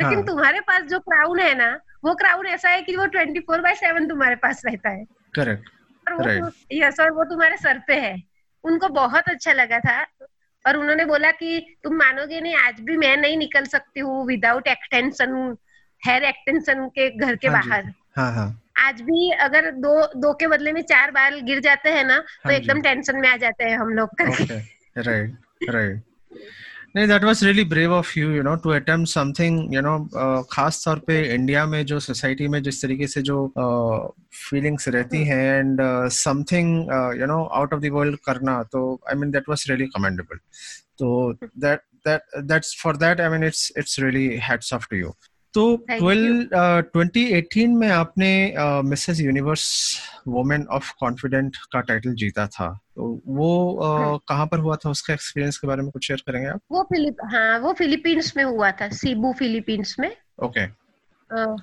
लेकिन 0.00 0.14
हाँ. 0.14 0.24
तुम्हारे 0.26 0.60
पास 0.60 0.82
जो 0.82 0.98
क्राउन 1.00 1.40
है 1.40 1.54
ना 1.54 1.70
वो 2.04 2.14
क्राउन 2.14 2.46
ऐसा 2.46 2.68
है 2.68 2.82
कि 2.82 2.96
वो 2.96 3.06
ट्वेंटी 3.06 3.40
फोर 3.40 3.60
बाय 3.60 3.74
सेवन 3.74 4.08
तुम्हारे 4.08 4.36
पास 4.36 4.62
रहता 4.66 4.90
है। 4.90 5.04
करेक्ट 5.34 5.68
और 6.06 6.40
वो 6.40 6.50
यस 6.72 7.00
और 7.00 7.10
वो 7.10 7.24
तुम्हारे 7.24 7.56
सर 7.56 7.78
पे 7.86 7.94
है। 7.94 8.16
उनको 8.64 8.88
बहुत 8.88 9.28
अच्छा 9.28 9.52
लगा 9.52 9.78
था। 9.78 10.02
और 10.64 10.76
उन्होंने 10.76 11.04
बोला 11.04 11.30
कि 11.30 11.58
तुम 11.84 11.94
मानोगे 11.96 12.40
नहीं 12.40 12.54
आज 12.56 12.80
भी 12.80 12.96
मैं 12.96 13.16
नहीं 13.16 13.36
निकल 13.36 13.64
सकती 13.66 14.00
हूँ 14.00 14.26
विदाउट 14.26 14.68
एक्सटेंशन 14.68 15.34
हेयर 16.02 16.24
एक्सटेंशन 16.24 16.86
के 16.98 17.08
घर 17.18 17.36
के 17.36 17.48
हाँ 17.48 17.60
बाहर। 17.62 17.92
हाँ 18.16 18.32
हाँ। 18.34 18.48
आज 18.78 19.00
भी 19.02 19.30
अगर 19.46 19.70
दो 19.70 19.94
दो 20.20 20.32
के 20.40 20.46
बदले 20.46 20.72
में 20.72 20.80
चार 20.82 21.10
बार 21.10 21.40
गिर 21.48 21.60
जाते 21.60 21.90
हैं 21.90 22.04
ना 22.04 22.18
तो 22.18 22.48
हाँ 22.48 22.52
एकदम 22.54 22.80
टेंशन 22.82 23.16
में 23.20 23.28
आ 23.28 23.36
जाते 23.36 23.64
हैं 23.64 23.76
हम 23.78 23.88
लोग। 23.94 24.14
करके 24.18 24.58
राइट 25.02 25.70
राइट 25.70 26.02
नहीं 26.94 27.06
that 27.08 27.24
was 27.24 27.42
really 27.44 27.64
brave 27.64 27.92
of 27.92 28.12
you 28.18 28.30
you 28.30 28.42
know 28.42 28.54
to 28.64 28.70
attempt 28.70 29.10
something 29.10 29.74
you 29.74 29.80
know 29.80 29.98
खास 30.50 30.82
तौर 30.84 30.98
पे 31.06 31.20
इंडिया 31.34 31.64
में 31.66 31.84
जो 31.86 32.00
सोसाइटी 32.00 32.48
में 32.48 32.62
जिस 32.62 32.82
तरीके 32.82 33.06
से 33.06 33.22
जो 33.22 33.36
फीलिंग्स 33.56 34.88
uh, 34.88 34.94
रहती 34.94 35.24
हैं 35.24 35.58
and 35.58 35.80
something 36.12 36.76
you 37.20 37.26
know 37.26 37.42
out 37.44 37.74
of 37.74 37.80
the 37.82 37.90
world 37.92 38.18
करना 38.26 38.62
तो 38.72 38.84
I 39.08 39.18
mean 39.20 39.30
that 39.30 39.48
was 39.48 39.64
really 39.70 39.86
commendable 39.96 40.38
तो 40.98 41.32
that 41.34 41.80
that 42.06 42.38
that's 42.44 42.76
for 42.82 42.96
that 42.96 43.20
I 43.20 43.28
mean 43.28 43.44
it's 43.44 43.72
it's 43.78 43.98
really 44.00 44.26
hats 44.50 44.72
off 44.74 44.86
to 44.90 44.96
you 44.96 45.14
तो 45.54 45.76
ट्वेल्व 45.90 46.48
ट्वेंटी 46.92 47.24
एटीन 47.32 47.70
में 47.76 47.88
आपने 47.88 48.30
Mrs 48.82 49.20
Universe 49.20 49.64
woman 50.28 50.66
of 50.70 50.92
confident 51.00 51.56
का 51.72 51.80
title 51.80 52.14
जीता 52.14 52.46
था। 52.46 52.68
तो 52.96 53.20
वो 53.26 53.48
uh, 53.82 54.20
कहाँ 54.28 54.46
पर 54.46 54.58
हुआ 54.58 54.76
था? 54.76 54.90
उसका 54.90 55.14
एक्सपीरियंस 55.14 55.58
के 55.58 55.66
बारे 55.66 55.82
में 55.82 55.90
कुछ 55.90 56.06
शेयर 56.06 56.22
करेंगे 56.26 56.48
आप? 56.48 56.60
वो 56.72 56.82
फिलिप 56.82 57.16
हाँ 57.24 57.58
वो 57.58 57.72
फिलीपींस 57.72 58.32
में 58.36 58.44
हुआ 58.44 58.70
था 58.70 58.88
सीबू 58.88 59.32
फिलीपींस 59.38 59.96
में। 60.00 60.10
Okay 60.44 60.66
okay. 60.66 61.58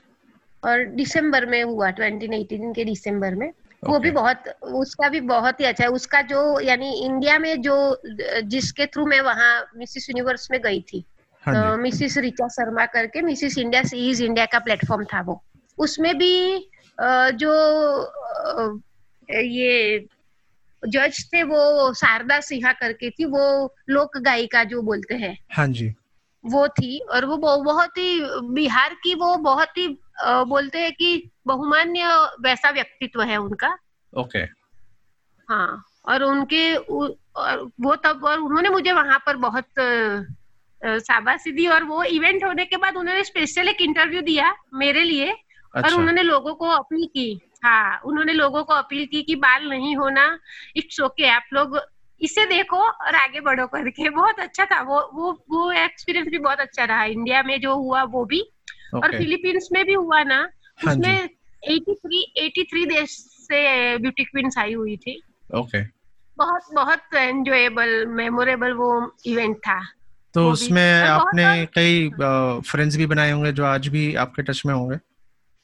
और 0.64 0.86
दिसंबर 0.96 1.46
में 1.46 1.64
हुआ 1.64 1.92
2018 1.92 2.74
के 2.76 2.86
दिसंबर 2.86 3.36
में। 3.36 3.48
okay. 3.48 3.90
वो 3.90 4.00
भी 4.00 4.12
बहुत 4.12 4.44
उसका 4.64 5.10
भी 5.10 5.20
बहुत 5.22 5.60
ही 5.60 5.66
अच्छा 5.66 5.84
है। 5.84 5.90
उसका 5.90 6.22
जो 6.22 6.60
यानी 6.60 7.06
इंडिया 7.06 7.38
में 7.40 7.62
जो 7.62 8.02
जिसके 8.44 8.86
थ्रू 8.86 9.06
मैं 9.06 9.22
वहाँ 9.22 9.54
मिसिस 9.78 10.10
यूनिवर्स 10.10 10.52
में 10.52 10.60
गई 10.62 10.82
थी। 10.82 11.06
मिसिस 11.56 12.18
रिचा 12.18 12.48
शर्मा 12.48 12.86
करके 12.86 13.22
मिसिस 13.22 13.58
इंडिया 13.58 13.82
इज़ 13.96 14.24
इंडिया 14.24 14.46
का 14.46 14.60
प्लेटफॉर्म 14.60 15.04
था 15.06 15.22
वो। 15.22 15.42
उसमें 15.78 16.18
भी 16.18 16.70
जो 17.34 17.54
ये 19.30 20.06
जज 20.84 21.24
थे 21.34 21.44
वो 21.44 21.94
शारदा 21.94 22.40
सिन्हा 22.40 22.72
करके 22.74 23.10
थी 23.10 23.26
वो 23.26 23.76
लोक 23.90 24.18
गायिका 24.18 24.64
जो 24.64 24.82
बोलते 24.82 25.16
हैं। 25.16 25.38
हाँ 25.52 25.68
जी। 25.68 25.94
वो 26.44 26.68
थी 26.68 27.00
और 27.00 27.26
वो 27.26 27.38
बहुत 27.38 27.98
ही 27.98 28.22
बिहार 28.54 28.94
की 28.94 29.16
वो 29.16 29.36
बहुत 29.38 29.78
ही 29.78 29.88
बोलते 30.24 30.80
हैं 30.80 30.92
कि 30.92 31.30
बहुमान्य 31.48 32.08
वैसा 32.42 32.70
व्यक्तित्व 32.70 33.22
है 33.22 33.38
उनका। 33.38 33.76
ओके। 34.14 34.40
हाँ 35.50 35.84
और 36.08 36.24
उनके 36.24 36.76
और 36.76 37.70
वो 37.82 37.96
तब 37.96 38.24
और 38.24 38.40
उन्होंने 38.40 38.70
मुझे 38.70 38.92
वहाँ 38.92 39.20
पर 39.26 39.38
बहुत 39.38 39.66
शाबाशी 40.84 41.52
दी 41.52 41.68
और 41.68 41.84
वो 41.84 42.04
इवेंट 42.04 42.44
होने 42.44 42.66
के 42.66 42.78
बाद 42.78 42.96
उन्होंने 42.96 43.24
स्पेशल 43.24 43.68
एक 43.68 43.82
इंटरव्यू 43.82 44.22
दिया 44.22 44.56
मेरे 44.74 45.04
लिए 45.04 45.30
अच्छा। 45.30 45.82
और 45.82 45.94
उन्होंने 45.94 46.24
लोगों 46.24 46.54
को 46.54 46.68
अपील 46.68 47.06
की। 47.06 47.42
हाँ 47.64 48.02
उन्होंने 48.06 48.34
लोगों 48.34 48.64
को 48.64 48.74
अपील 48.74 49.06
की 49.06 49.22
कि 49.22 49.36
बाल 49.36 49.70
नहीं 49.70 49.96
होना 49.96 50.40
इट्स 50.76 51.00
ओके 51.02 51.28
आप 51.30 51.44
लोग 51.54 51.80
इसे 52.22 52.46
देखो 52.46 52.78
और 52.78 53.16
आगे 53.16 53.40
बढ़ो 53.40 53.68
करके। 53.68 54.10
बहुत 54.20 54.40
अच्छा 54.40 54.66
था। 54.66 54.82
वो 54.82 55.10
वो 55.14 55.32
वो 55.50 55.72
एक्सपीरियंस 55.72 56.28
भी 56.28 56.38
बहुत 56.38 56.60
अच्छा 56.60 56.84
रहा। 56.84 57.04
इंडिया 57.04 57.44
में 57.44 57.62
जो 57.62 57.76
हुआ 57.76 58.04
वो 58.04 58.26
भी। 58.26 58.42
और 58.96 59.18
फिलीपींस 59.18 59.70
में 59.72 59.86
भी 59.86 59.94
हुआ 59.94 60.24
ना 60.24 60.50
हाँ 60.86 60.94
उसमें 60.94 61.30
83 61.72 62.24
83 62.38 62.86
देश 62.86 63.10
से 63.42 63.98
ब्यूटी 63.98 64.24
क्वींस 64.24 64.58
आई 64.58 64.74
हुई 64.74 64.98
थी। 64.98 65.22
ओके 65.56 65.84
बहुत 66.38 66.74
बहुत 66.74 67.16
एंजॉयबल 67.16 68.06
मेमोरेबल 68.06 68.72
वो 68.72 69.18
इवेंट 69.26 69.58
था। 69.58 69.80
तो 70.34 70.50
उसमें 70.52 71.02
आपने 71.04 71.66
कई 71.76 72.10
फ्रेंड्स 72.70 72.98
भी 72.98 73.06
बनाए 73.06 73.32
होंगे 73.32 73.52
जो 73.52 73.66
आज 73.66 73.88
भी 73.88 74.14
आपके 74.16 74.44
टच 74.44 74.62
में 74.66 74.74
होंगे? 74.74 74.98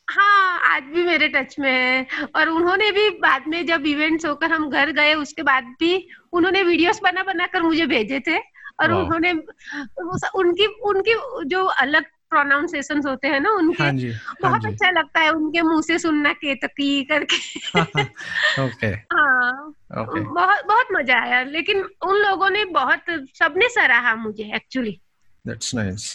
हाँ 0.08 0.60
आज 0.65 0.84
भी 0.93 1.04
मेरे 1.04 1.28
टच 1.28 1.56
में 1.60 1.71
है। 1.71 2.28
और 2.36 2.49
उन्होंने 2.49 2.91
भी 2.91 3.10
बाद 3.19 3.43
में 3.47 3.65
जब 3.65 3.86
इवेंट्स 3.88 4.25
होकर 4.25 4.51
हम 4.51 4.69
घर 4.69 4.91
गए 4.93 5.13
उसके 5.15 5.43
बाद 5.43 5.63
भी 5.80 6.08
उन्होंने 6.34 6.63
वीडियोस 6.63 6.99
बना 7.04 7.23
बना 7.23 7.47
कर 7.47 7.62
मुझे 7.62 7.86
भेजे 7.86 8.19
थे। 8.19 8.38
और 8.82 8.91
उन्होंने 8.91 9.32
उनकी 10.36 10.65
उनकी 10.84 11.13
जो 11.47 11.63
अलग 11.63 12.06
प्रोनाउंसिएशन 12.36 13.02
होते 13.08 13.28
हैं 13.28 13.39
ना 13.39 13.52
उनके 13.52 13.84
हाँ 13.84 13.91
जी 13.91 14.12
हाँ 14.12 14.36
बहुत 14.41 14.62
जी। 14.62 14.67
अच्छा 14.67 14.89
लगता 14.89 15.19
है 15.19 15.30
उनके 15.30 15.62
मुँह 15.62 15.82
से 15.82 16.00
सुनना 16.00 16.34
केतकी 16.34 17.04
करके। 17.04 17.38
ओके। 18.65 18.88
हाँ 18.88 19.74
बहुत 19.91 20.65
बहुत 20.65 20.88
मज़ा 20.91 21.21
आया 21.24 21.43
लेकिन 21.43 21.78
उन 21.82 22.15
लोगों 22.15 22.50
ने 22.50 22.65
बहुत 22.65 23.02
सबने 23.39 23.69
सराहा 23.69 24.15
मुझे 24.15 24.52
actually 24.56 25.02
That's 25.48 25.74
nice. 25.78 26.06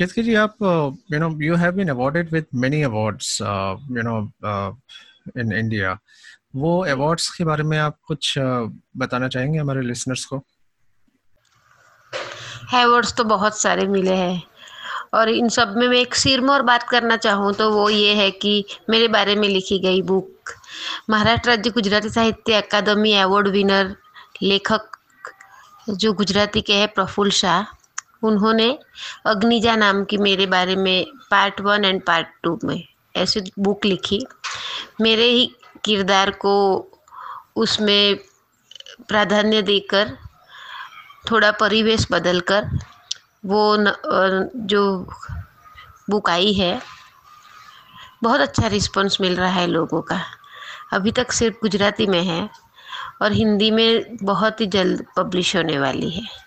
Ketki 0.00 0.22
ji, 0.24 0.34
आप 0.36 0.56
you 1.42 1.54
have 1.56 1.76
been 1.76 1.90
awarded 1.92 2.32
with 2.32 2.46
many 2.64 2.80
awards 2.88 3.28
uh, 3.40 3.76
you 3.98 4.02
know 4.08 4.18
uh, 4.44 4.70
in 5.36 5.52
India. 5.62 5.98
वो 6.56 6.86
awards 6.88 7.30
के 7.30 7.44
बारे 7.44 7.62
में 7.62 7.78
आप 7.78 7.98
कुछ 8.06 8.38
uh, 8.38 8.70
बताना 8.96 9.28
चाहेंगे 9.28 9.58
हमारे 9.58 9.80
listeners 9.80 10.24
को? 10.24 10.44
अवार्ड्स 12.74 13.16
तो 13.16 13.24
बहुत 13.24 13.60
सारे 13.60 13.86
मिले 13.86 14.14
हैं। 14.14 14.42
और 15.14 15.28
इन 15.28 15.48
सब 15.48 15.74
में 15.76 15.86
मैं 15.88 15.98
एक 15.98 16.14
सिरमौर 16.14 16.62
बात 16.62 16.82
करना 16.88 17.16
चाहूँ 17.18 17.52
तो 17.54 17.70
वो 17.70 17.88
ये 17.90 18.14
है 18.14 18.30
कि 18.32 18.64
मेरे 18.90 19.08
बारे 19.08 19.34
में 19.36 19.48
लिखी 19.48 19.78
गई 19.78 20.02
बुक, 20.02 20.50
महाराष्ट्र 21.10 21.50
राज्य 21.50 21.70
गुजराती 21.70 22.08
साहित्य 22.10 22.54
अकादमी 22.54 23.12
अवार्ड 23.14 23.48
विनर 23.48 23.94
लेखक 24.42 24.90
जो 25.90 26.12
गुजराती 26.12 26.60
के 26.60 26.74
हैं, 26.74 26.88
प्रफुल्ल 26.88 27.30
शाह। 27.32 28.26
उन्होंने 28.26 28.66
अग्निजा 29.26 29.74
नाम 29.76 30.04
की 30.04 30.18
मेरे 30.18 30.46
बारे 30.46 30.76
में 30.76 31.04
part 31.30 31.60
one 31.60 31.84
and 31.84 32.00
part 32.02 32.26
two 32.42 32.58
में 32.64 32.82
ऐसी 33.16 33.40
बुक 33.58 33.84
लिखी। 33.84 34.20
मेरे 35.00 35.24
ही 35.24 35.50
किरदार 35.84 36.30
को 36.40 36.54
उसमें 37.56 38.16
प्राधान्य 39.08 39.62
देकर, 39.62 40.16
थोड़ा 41.30 41.50
परिवेश 41.52 42.06
बदलकर 42.10 42.68
वो 43.46 43.76
न, 43.78 43.92
जो 44.56 45.06
बुक 46.10 46.30
आई 46.30 46.52
है 46.52 46.80
बहुत 48.22 48.40
अच्छा 48.40 48.66
रिस्पांस 48.66 49.18
मिल 49.20 49.36
रहा 49.36 49.50
है 49.50 49.66
लोगों 49.66 50.02
का। 50.02 50.20
अभी 50.92 51.12
तक 51.12 51.32
सिर्फ़ 51.32 51.56
गुजराती 51.62 52.06
में 52.06 52.22
है 52.22 52.50
और 53.22 53.32
हिंदी 53.32 53.70
में 53.70 54.16
बहुत 54.22 54.60
ही 54.60 54.66
जल्द 54.66 55.06
पब्लिश 55.16 55.56
होने 55.56 55.78
वाली 55.78 56.10
है। 56.10 56.44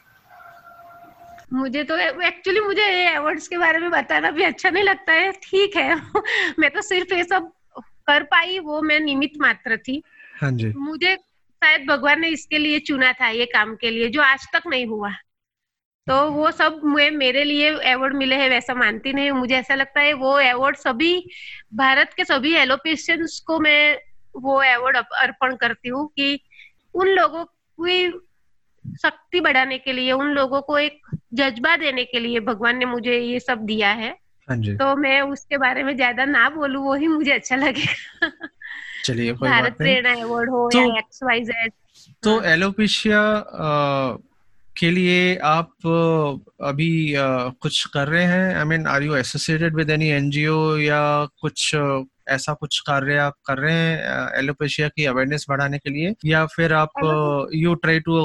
मुझे 1.53 1.83
तो 1.83 1.97
एक्चुअली 1.97 2.59
मुझे 2.59 2.81
ये 2.81 3.13
अवार्ड्स 3.13 3.47
के 3.47 3.57
बारे 3.57 3.79
में 3.79 3.91
बताना 3.91 4.31
भी 4.31 4.43
अच्छा 4.43 4.69
नहीं 4.69 4.83
लगता 4.83 5.13
है। 5.13 5.31
ठीक 5.31 5.75
है 5.75 5.95
मैं 6.59 6.69
तो 6.69 6.81
सिर्फ़ 6.81 7.13
ये 7.13 7.23
सब 7.23 7.51
कर 7.79 8.23
पाई 8.23 8.59
वो 8.59 8.81
मैं 8.81 8.99
निमित्त 8.99 9.41
मात्र 9.41 9.77
थी। 9.77 10.03
हाँ 10.41 10.51
जी। 10.51 10.73
मुझे 10.77 11.15
शायद 11.15 11.85
भगवान 11.89 12.21
ने 12.21 12.27
इसके 12.27 12.57
लिए 12.57 12.79
चुना 12.79 13.13
था 13.13 13.29
ये 13.29 13.45
काम 13.45 13.75
के 13.75 13.91
लिए 13.91 14.09
जो 14.09 14.21
आज 14.21 14.47
तक 14.53 14.67
नहीं 14.67 14.85
हुआ। 14.85 15.11
तो 16.09 16.31
वो 16.31 16.51
सब 16.51 16.81
मैं 16.83 17.11
मेरे 17.11 17.43
लिए 17.43 17.69
अवार्ड 17.93 18.15
मिले 18.15 18.35
हैं 18.35 18.49
वैसा 18.49 18.73
मानती 18.73 19.13
नहीं 19.13 19.31
हूँ। 19.31 19.39
मुझे 19.39 19.55
ऐसा 19.55 19.75
लगता 19.75 20.01
है 20.01 20.13
वो 20.13 20.31
अवार्ड 20.31 20.75
सभी 20.75 21.29
भारत 21.73 22.13
के 22.17 22.23
सभी 22.23 22.53
एलोपेशियंस 22.55 23.43
को 23.47 23.59
मैं 23.59 23.99
वो 24.35 24.55
अवार्ड 24.55 24.97
अर्पण 24.97 25.55
करती 25.55 25.89
हूँ 25.89 26.07
कि 26.07 26.39
उन 26.95 27.07
लोगों 27.07 27.45
की 27.45 28.19
शक्ति 29.01 29.39
बढ़ाने 29.41 29.77
के 29.77 29.93
लिए 29.93 30.11
उन 30.11 30.27
लोगों 30.27 30.61
को 30.61 30.77
एक 30.77 31.01
जज्बा 31.33 31.75
देने 31.77 32.03
के 32.03 32.19
लिए 32.19 32.39
भगवान 32.39 32.77
ने 32.77 32.85
मुझे 32.85 33.19
ये 33.19 33.39
सब 33.39 33.57
दिया 33.57 33.89
है। 33.89 34.15
हाँ 34.49 34.61
तो 34.61 34.95
मैं 34.95 35.21
उसके 35.21 35.57
बारे 35.57 35.83
में 35.83 35.95
ज़्यादा 35.95 36.25
ना 36.25 36.49
बोलू 36.49 36.81
वो 36.81 36.93
ही 36.93 37.07
मुझे 37.07 37.31
अच्छा 37.31 37.55
लगेगा। 37.55 38.29
चलिए 39.05 39.33
भारत 39.33 39.77
प्रेरणा 39.77 40.11
अवार्ड 40.11 40.49
हो 40.49 40.69
तो- 40.69 40.81
या 40.81 40.97
एक्स 40.97 41.23
वाई 41.23 41.41
जेड 41.41 41.71
तो 42.23 42.41
एलोपेशिया 42.41 43.21
uh, 43.43 44.26
के 44.77 44.89
लिए 44.91 45.35
आप 45.45 45.71
अभी 46.63 47.13
कुछ 47.17 47.83
कर 47.93 48.07
रहे 48.07 48.23
हैं? 48.23 48.55
I 48.55 48.63
mean 48.63 48.87
are 48.87 49.03
you 49.03 49.15
associated 49.15 49.75
with 49.75 49.89
any 49.89 50.09
NGO 50.09 50.77
या 50.77 51.01
कुछ 51.41 51.75
ऐसा 52.29 52.53
कुछ 52.53 52.79
कार्य 52.87 53.17
आप 53.17 53.35
कर 53.45 53.57
रहे 53.57 53.73
हैं 53.73 54.39
एलोपेशिया 54.39 54.87
की 54.87 55.05
अवेयरनेस 55.05 55.45
बढ़ाने 55.49 55.77
के 55.77 55.89
लिए? 55.89 56.13
या 56.25 56.45
फिर 56.45 56.73
आप 56.73 57.49
you 57.53 57.73
try 57.75 57.99
to 57.99 58.17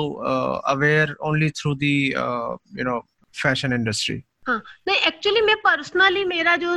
aware 0.66 1.14
only 1.22 1.50
through 1.50 1.74
the 1.74 1.94
you 2.08 2.84
know 2.84 2.98
fashion 3.34 3.72
industry 3.72 4.22
हाँ 4.48 4.62
नहीं 4.88 4.96
एक्चुअली 5.06 5.40
मैं 5.40 5.54
पर्सनली 5.56 6.24
मेरा 6.24 6.56
जो 6.56 6.76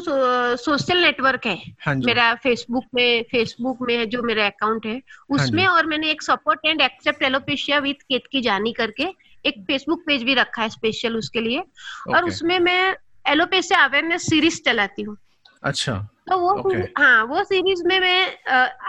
सोशल 0.55 0.97
नेटवर्क 0.97 1.45
है 1.45 1.57
हाँ 1.81 1.95
मेरा 1.95 2.33
फेसबुक 2.33 2.83
में 2.95 3.23
फेसबुक 3.31 3.77
में 3.81 4.09
जो 4.09 4.21
मेरा 4.23 4.45
अकाउंट 4.45 4.85
है 4.85 5.01
उसमें 5.29 5.63
जी। 5.63 5.67
और 5.67 5.85
मैंने 5.85 6.11
एक 6.11 6.21
support 6.21 6.65
and 6.65 6.81
accept 6.81 7.23
alopecia 7.23 7.79
with 7.79 8.03
Ketki 8.31 8.41
Jani 8.41 8.73
करके 8.73 9.07
एक 9.45 9.63
फेसबुक 9.67 10.03
पेज 10.07 10.23
भी 10.23 10.33
रखा 10.33 10.61
है 10.61 10.69
स्पेशल 10.69 11.15
उसके 11.17 11.41
लिए। 11.41 11.59
okay. 11.59 12.15
और 12.15 12.25
उसमें 12.25 12.57
मैं 12.59 12.95
एलोपेशिया 13.27 13.83
अवेयरनेस 13.83 14.29
सीरीज़ 14.29 14.61
चलाती 14.65 15.01
हूँ। 15.01 15.17
अच्छा। 15.63 15.93
तो 16.29 16.39
वो 16.39 16.53
Okay. 16.61 16.85
हाँ 16.97 17.23
वो 17.25 17.43
सीरीज़ 17.43 17.83
में 17.87 17.99
मैं 17.99 18.19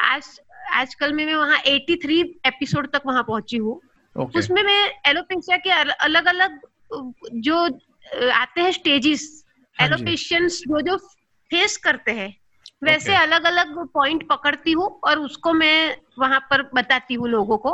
आज 0.04 0.38
आजकल 0.74 1.12
में 1.12 1.24
मैं 1.26 1.34
वहाँ 1.34 1.58
83 1.66 2.22
एपिसोड 2.46 2.90
तक 2.92 3.02
वहाँ 3.06 3.22
पहुँची 3.22 3.56
हूँ। 3.56 3.80
ओके 4.16 4.38
उसमें 4.38 4.62
मैं 4.62 4.80
एलोपेशिया 5.08 5.56
के 5.56 5.70
अलग 6.04 6.26
अलग 6.26 6.60
जो 7.40 7.62
आते 8.32 8.60
हैं 8.60 8.72
स्टेजेस 8.72 9.28
हाँ 9.76 9.86
एलोपेशियंस 9.86 10.60
जो 10.68 10.80
जो 10.80 10.96
फेस 11.50 11.76
करते 11.76 12.12
हैं 12.12 12.34
वैसे 12.84 13.10
Okay. 13.10 13.22
अलग 13.22 13.44
अलग 13.44 13.76
पॉइंट 13.94 14.26
पकड़ती 14.28 14.72
हूँ 14.72 14.88
और 15.04 15.18
उसको 15.18 15.52
मैं 15.52 15.96
वहाँ 16.18 16.40
पर 16.50 16.62
बताती 16.74 17.14
हूँ 17.14 17.28
लोगों 17.28 17.56
को। 17.58 17.70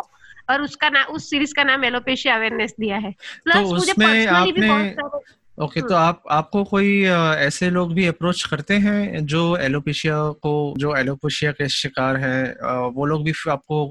और 0.50 0.62
उसका 0.62 0.88
नाम 0.88 1.14
उस 1.14 1.30
सीरीज़ 1.30 1.54
का 1.54 1.64
नाम 1.64 1.84
एलोपेशिया 1.84 2.34
अवेयरनेस 2.36 2.74
दिया 2.80 2.96
है। 2.96 3.14
प्लस 3.44 3.56
तो 3.56 3.74
मुझे 3.74 3.92
पर्सनली 3.92 4.52
भी 4.52 4.68
बहुत 4.68 5.22
ओके 5.60 5.80
तो 5.80 5.94
आप 5.94 6.22
आपको 6.30 6.62
कोई 6.64 7.02
ऐसे 7.38 7.68
लोग 7.70 7.92
भी 7.94 8.06
अप्रोच 8.06 8.42
करते 8.50 8.74
हैं 8.74 9.24
जो 9.26 9.40
एलोपेशिया 9.56 10.16
को 10.42 10.52
जो 10.78 10.94
एलोपेशिया 10.96 11.50
के 11.52 11.68
शिकार 11.68 12.16
हैं? 12.16 12.88
वो 12.94 13.04
लोग 13.06 13.24
भी 13.24 13.32
आपको 13.50 13.84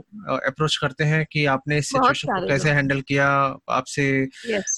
अप्रोच 0.48 0.78
करते 0.78 1.04
हैं 1.04 1.26
कि 1.32 1.46
आपने 1.46 1.78
इस 1.78 1.90
सिचुएशन 1.90 2.40
को 2.40 2.48
कैसे 2.48 2.70
हैंडल 2.70 3.02
किया? 3.02 3.28
आपसे 3.70 4.24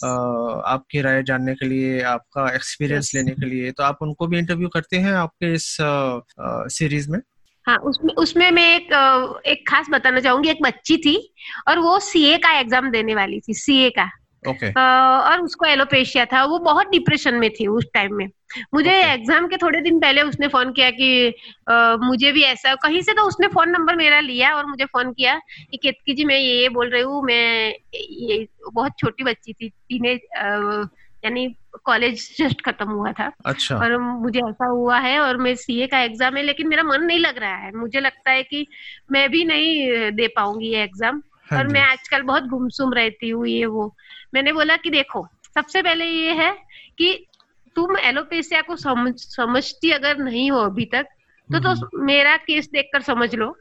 आपकी 0.06 1.02
राय 1.02 1.24
जानने 1.24 1.54
के 1.56 1.66
लिए 1.66 2.02
आपका 2.14 2.54
एक्सपीरियंस 2.56 3.06
Yes. 3.06 3.16
लेने 3.16 3.32
के 3.32 3.46
लिए। 3.46 3.72
तो 3.72 3.84
आप 3.84 3.98
उनको 4.02 4.28
भी 4.28 4.38
इंटरव्यू 4.38 4.70
करते 4.70 4.98
हैं 4.98 5.14
आपके 5.16 5.54
इस 5.54 5.76
सीरीज़ 6.78 7.10
में? 7.12 7.20
हाँ 7.66 7.78
उसमें 7.78 8.14
उसमें 8.14 8.50
मैं 8.52 8.76
एक 8.76 8.94
एक 9.48 9.68
खास 9.70 9.88
बताना 9.90 10.20
चाहूँगी 10.20 10.50
एक 10.50 10.62
बच्ची 10.64 10.98
थी 10.98 11.16
और 11.68 11.80
वो 11.80 12.00
सीए 12.00 12.38
का 12.38 12.52
एग्ज़ाम 12.60 12.90
देने 12.92 13.16
वाली 13.16 13.40
थी 13.40 13.54
सीए 13.54 13.90
का। 13.90 14.10
ओके 14.44 14.68
अ, 14.68 14.80
और 15.32 15.42
उसको 15.42 15.66
एलोपेशिया 15.66 16.26
था 16.26 16.44
वो 16.46 16.58
बहुत 16.60 16.88
डिप्रेशन 16.88 17.36
में 17.36 17.50
थी 17.50 17.68
उस 17.68 17.86
टाइम 17.94 18.16
में। 18.16 18.28
मुझे 18.74 18.90
Okay. 18.90 19.14
एग्ज़ाम 19.14 19.48
के 19.48 19.58
थोड़े 19.58 19.82
दिन 19.82 20.00
पहले 20.00 20.22
उसने 20.22 20.48
फ़ोन 20.48 20.72
किया 20.72 20.90
कि 20.92 21.28
अ, 21.68 21.96
मुझे 22.02 22.32
भी 22.32 22.42
ऐसा 22.44 22.74
कहीं 22.76 23.02
से 23.02 23.14
तो 23.14 23.24
उसने 23.24 23.48
फ़ोन 23.48 23.70
नंबर 23.70 23.96
मेरा 23.96 24.20
लिया 24.20 24.54
और 24.56 24.66
मुझे 24.66 24.86
फ़ोन 24.86 25.14
किया 25.14 25.40
कि 25.72 25.78
केतकी 25.78 26.14
जी 26.14 26.26
मैं 26.26 26.38
ये 26.38 26.62
ये 26.62 26.70
बोल 26.70 26.90
रही 26.90 27.02
हूँ 27.02 27.24
मैं 27.24 27.74
ये 27.96 28.48
बहुत 28.74 28.92
छोटी 29.00 29.24
बच्ची 29.24 29.54
थी 29.54 29.70
टीनेज 29.70 30.20
यानी 31.26 31.48
कॉलेज 31.86 32.28
जस्ट 32.40 32.62
खत्म 32.62 32.90
हुआ 32.90 33.12
था। 33.12 33.32
अच्छा। 33.46 33.76
और 33.76 33.98
मुझे 33.98 34.40
ऐसा 34.40 34.66
हुआ 34.66 35.00
है 35.00 35.20
और 35.20 35.38
मैं 35.38 35.54
सीए 35.56 35.88
का 35.88 36.00
एग्ज़ाम 36.00 36.38
है 36.38 36.44
लेकिन 36.44 36.68
मेरा 36.68 36.84
मन 36.84 37.04
नहीं 37.04 37.20
लग 37.20 37.38
रहा 37.38 37.56
है। 37.56 37.72
मुझे 37.76 38.00
लगता 38.00 38.32
है 38.32 38.44
कि 38.44 38.66
मैं 39.12 39.30
भी 39.32 39.44
नहीं 39.46 40.12
दे 40.12 40.28
पाऊँगी 40.28 40.68
ये 40.68 40.84
एग्ज़ाम 40.84 41.22
हाँ 41.52 41.60
और 41.60 41.68
मैं 41.68 41.82
आजकल 41.82 42.22
बहुत 42.22 42.44
गुमसुम 42.44 42.94
रहती 42.94 43.30
हूँ 43.30 43.48
ये 43.48 43.66
वो। 43.66 43.94
मैंने 44.34 44.54
बोला 44.54 44.76
कि 44.78 44.90
देखो 44.90 45.28
सबसे 45.56 45.82
पहले 45.82 46.06
ये 46.06 46.34
है 46.34 46.52
कि 46.98 47.14
तुम 47.76 47.98
एलोपेसिया 47.98 48.62
को 48.62 48.76
समझ 48.76 49.14
समझती 49.18 49.92
अगर 49.92 50.18
नहीं 50.18 50.50
हो 50.52 50.60
अभी 50.60 50.86
तक 50.86 51.08
तो 51.50 51.58
हम्म, 51.58 51.74
तो 51.76 52.04
मेरा 52.04 52.36
केस 52.38 52.70
देखकर 52.72 53.02
समझ 53.02 53.34
लो। 53.36 53.56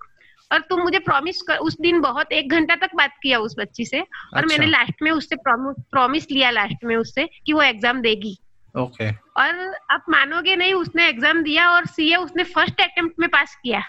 और 0.50 0.61
तुम 0.61 0.81
मुझे 0.83 0.98
प्रॉमिस 0.98 1.42
कर 1.42 1.57
उस 1.59 1.76
दिन 1.81 2.00
बहुत 2.00 2.33
एक 2.33 2.50
घंटा 2.50 2.76
तक 2.76 2.94
बात 2.96 3.12
किया 3.22 3.38
उस 3.38 3.55
बच्ची 3.59 3.85
से। 3.85 4.00
और 4.00 4.07
अच्छा। 4.35 4.46
मैंने 4.46 4.66
लास्ट 4.66 5.02
में 5.02 5.11
उससे 5.11 5.37
प्रॉमिस 5.46 6.31
लिया 6.31 6.50
लास्ट 6.50 6.85
में 6.85 6.96
उससे 6.96 7.28
कि 7.46 7.52
वो 7.52 7.62
एग्ज़ाम 7.62 8.00
देगी। 8.02 8.37
ओके 8.74 9.11
और 9.11 9.74
आप 9.90 10.05
मानोगे 10.11 10.57
नहीं 10.57 10.74
उसने 10.74 11.09
एग्ज़ाम 11.09 11.42
दिया 11.42 11.68
और 11.70 11.87
सीए 11.87 12.16
उसने 12.16 12.44
फ़र्स्ट 12.46 12.81
अटेम्प्ट 12.81 13.20
में 13.20 13.28
पास 13.28 13.55
किया। 13.62 13.83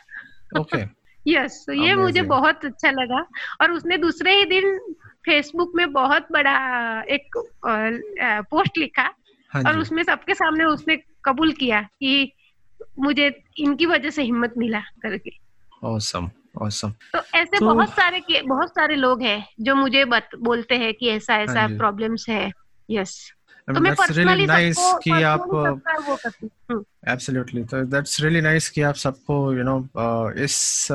ओके 0.59 0.81
यस 1.25 1.65
ये 1.69 1.95
मुझे 1.95 2.21
बहुत 2.21 2.65
अच्छा 2.65 2.91
लगा। 2.91 3.25
और 3.61 3.71
उसने 3.71 3.97
दूसरे 3.97 4.35
ही 4.35 4.45
दिन 4.45 4.77
फेसबुक 5.25 5.71
में 5.75 5.91
बहुत 5.93 6.27
बड़ा 6.31 6.55
एक 7.09 7.37
पोस्ट 7.65 8.77
लिखा। 8.77 9.09
हाँ 9.51 9.63
और 9.63 9.79
उसमें 9.79 10.03
सबके 10.03 10.33
सामने 10.33 10.63
उसने 10.65 10.95
कबूल 11.25 11.51
किया 11.53 11.81
कि 11.81 12.31
मुझे 12.99 13.27
इनकी 13.57 13.85
वजह 13.85 14.09
से 14.09 14.23
हिम्मत 14.23 14.53
मिला 14.57 14.79
करके। 15.01 15.31
ऑसम 15.83 16.29
ऑसम 16.61 16.91
तो 17.13 17.19
ऐसे 17.35 17.57
तो- 17.59 17.73
बहुत 17.73 17.89
सारे 17.89 18.19
के 18.19 18.41
बहुत 18.41 18.69
सारे 18.69 18.95
लोग 18.95 19.21
हैं 19.21 19.47
जो 19.61 19.75
मुझे 19.75 20.05
बत, 20.05 20.29
बोलते 20.39 20.75
हैं 20.75 20.93
कि 20.93 21.09
ऐसा 21.09 21.37
ऐसा 21.37 21.59
हाँ। 21.59 21.77
प्रॉब्लम्स 21.77 22.29
है। 22.29 22.51
यस 22.89 23.31
तो 23.67 23.79
मैं 23.79 23.95
पर्सनली 23.95 24.73
सबको 24.73 24.97
कि 24.97 25.11
आप 25.11 25.39
uh, 25.39 25.45
सबका 25.45 25.97
वो 26.07 26.15
करती 26.15 26.49
हूँ। 26.71 26.85
एब्सोल्युटली 27.07 27.63
तो 27.63 27.81
दैट्स 27.85 28.21
रियली 28.21 28.41
नाइस 28.41 28.69
कि 28.69 28.81
आप 28.81 28.95
सबको 28.95 29.53
यू 29.53 29.63
नो 29.63 29.89
इस 30.43 30.87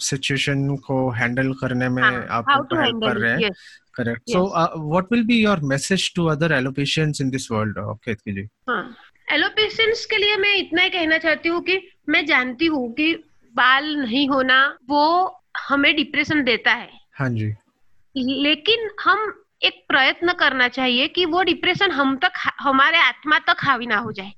सिचुएशन 0.00 0.76
को 0.76 1.10
हैंडल 1.10 1.52
करने 1.52 1.88
में 1.88 2.02
आप 2.02 2.44
हेल्प 2.50 3.00
कर 3.04 3.16
रहे 3.16 3.44
हैं। 3.44 3.50
Correct 3.94 4.22
so 4.30 4.44
what 4.88 5.04
will 5.12 5.24
be 5.24 5.42
your 5.42 5.60
message 5.60 6.14
to 6.14 6.26
other 6.26 6.52
alopecians 6.52 7.20
in 7.20 7.30
this 7.30 7.50
world 7.52 7.74
Ketki 7.78 8.32
ji 8.32 8.48
हाँ। 8.68 8.96
एलोपेशंस 9.32 10.04
के 10.04 10.16
लिए 10.16 10.36
मैं 10.36 10.54
इतना 10.54 10.82
ही 10.82 10.90
कहना 10.90 11.18
चाहती 11.18 11.48
हूँ 11.48 11.62
कि 11.62 11.88
मैं 12.08 12.26
जानती 12.26 12.66
हूँ 12.66 12.92
कि 12.92 13.24
बाल 13.54 13.94
नहीं 13.96 14.28
होना 14.28 14.58
वो 14.88 15.04
हमें 15.68 15.94
डिप्रेशन 15.96 16.42
देता 16.44 16.72
है। 16.72 16.90
हाँ 17.18 17.28
जी। 17.30 17.52
लेकिन 18.16 18.88
हम 19.04 19.32
एक 19.64 19.84
प्रयत्न 19.88 20.32
करना 20.32 20.68
चाहिए 20.68 21.08
कि 21.08 21.24
वो 21.24 21.42
डिप्रेशन 21.42 21.90
हम 21.90 22.16
तक 22.16 22.32
हमारे 22.60 22.98
आत्मा 22.98 23.38
तक 23.38 23.56
हावी 23.60 23.86
ना 23.86 23.96
हो 23.96 24.12
जाए। 24.12 24.32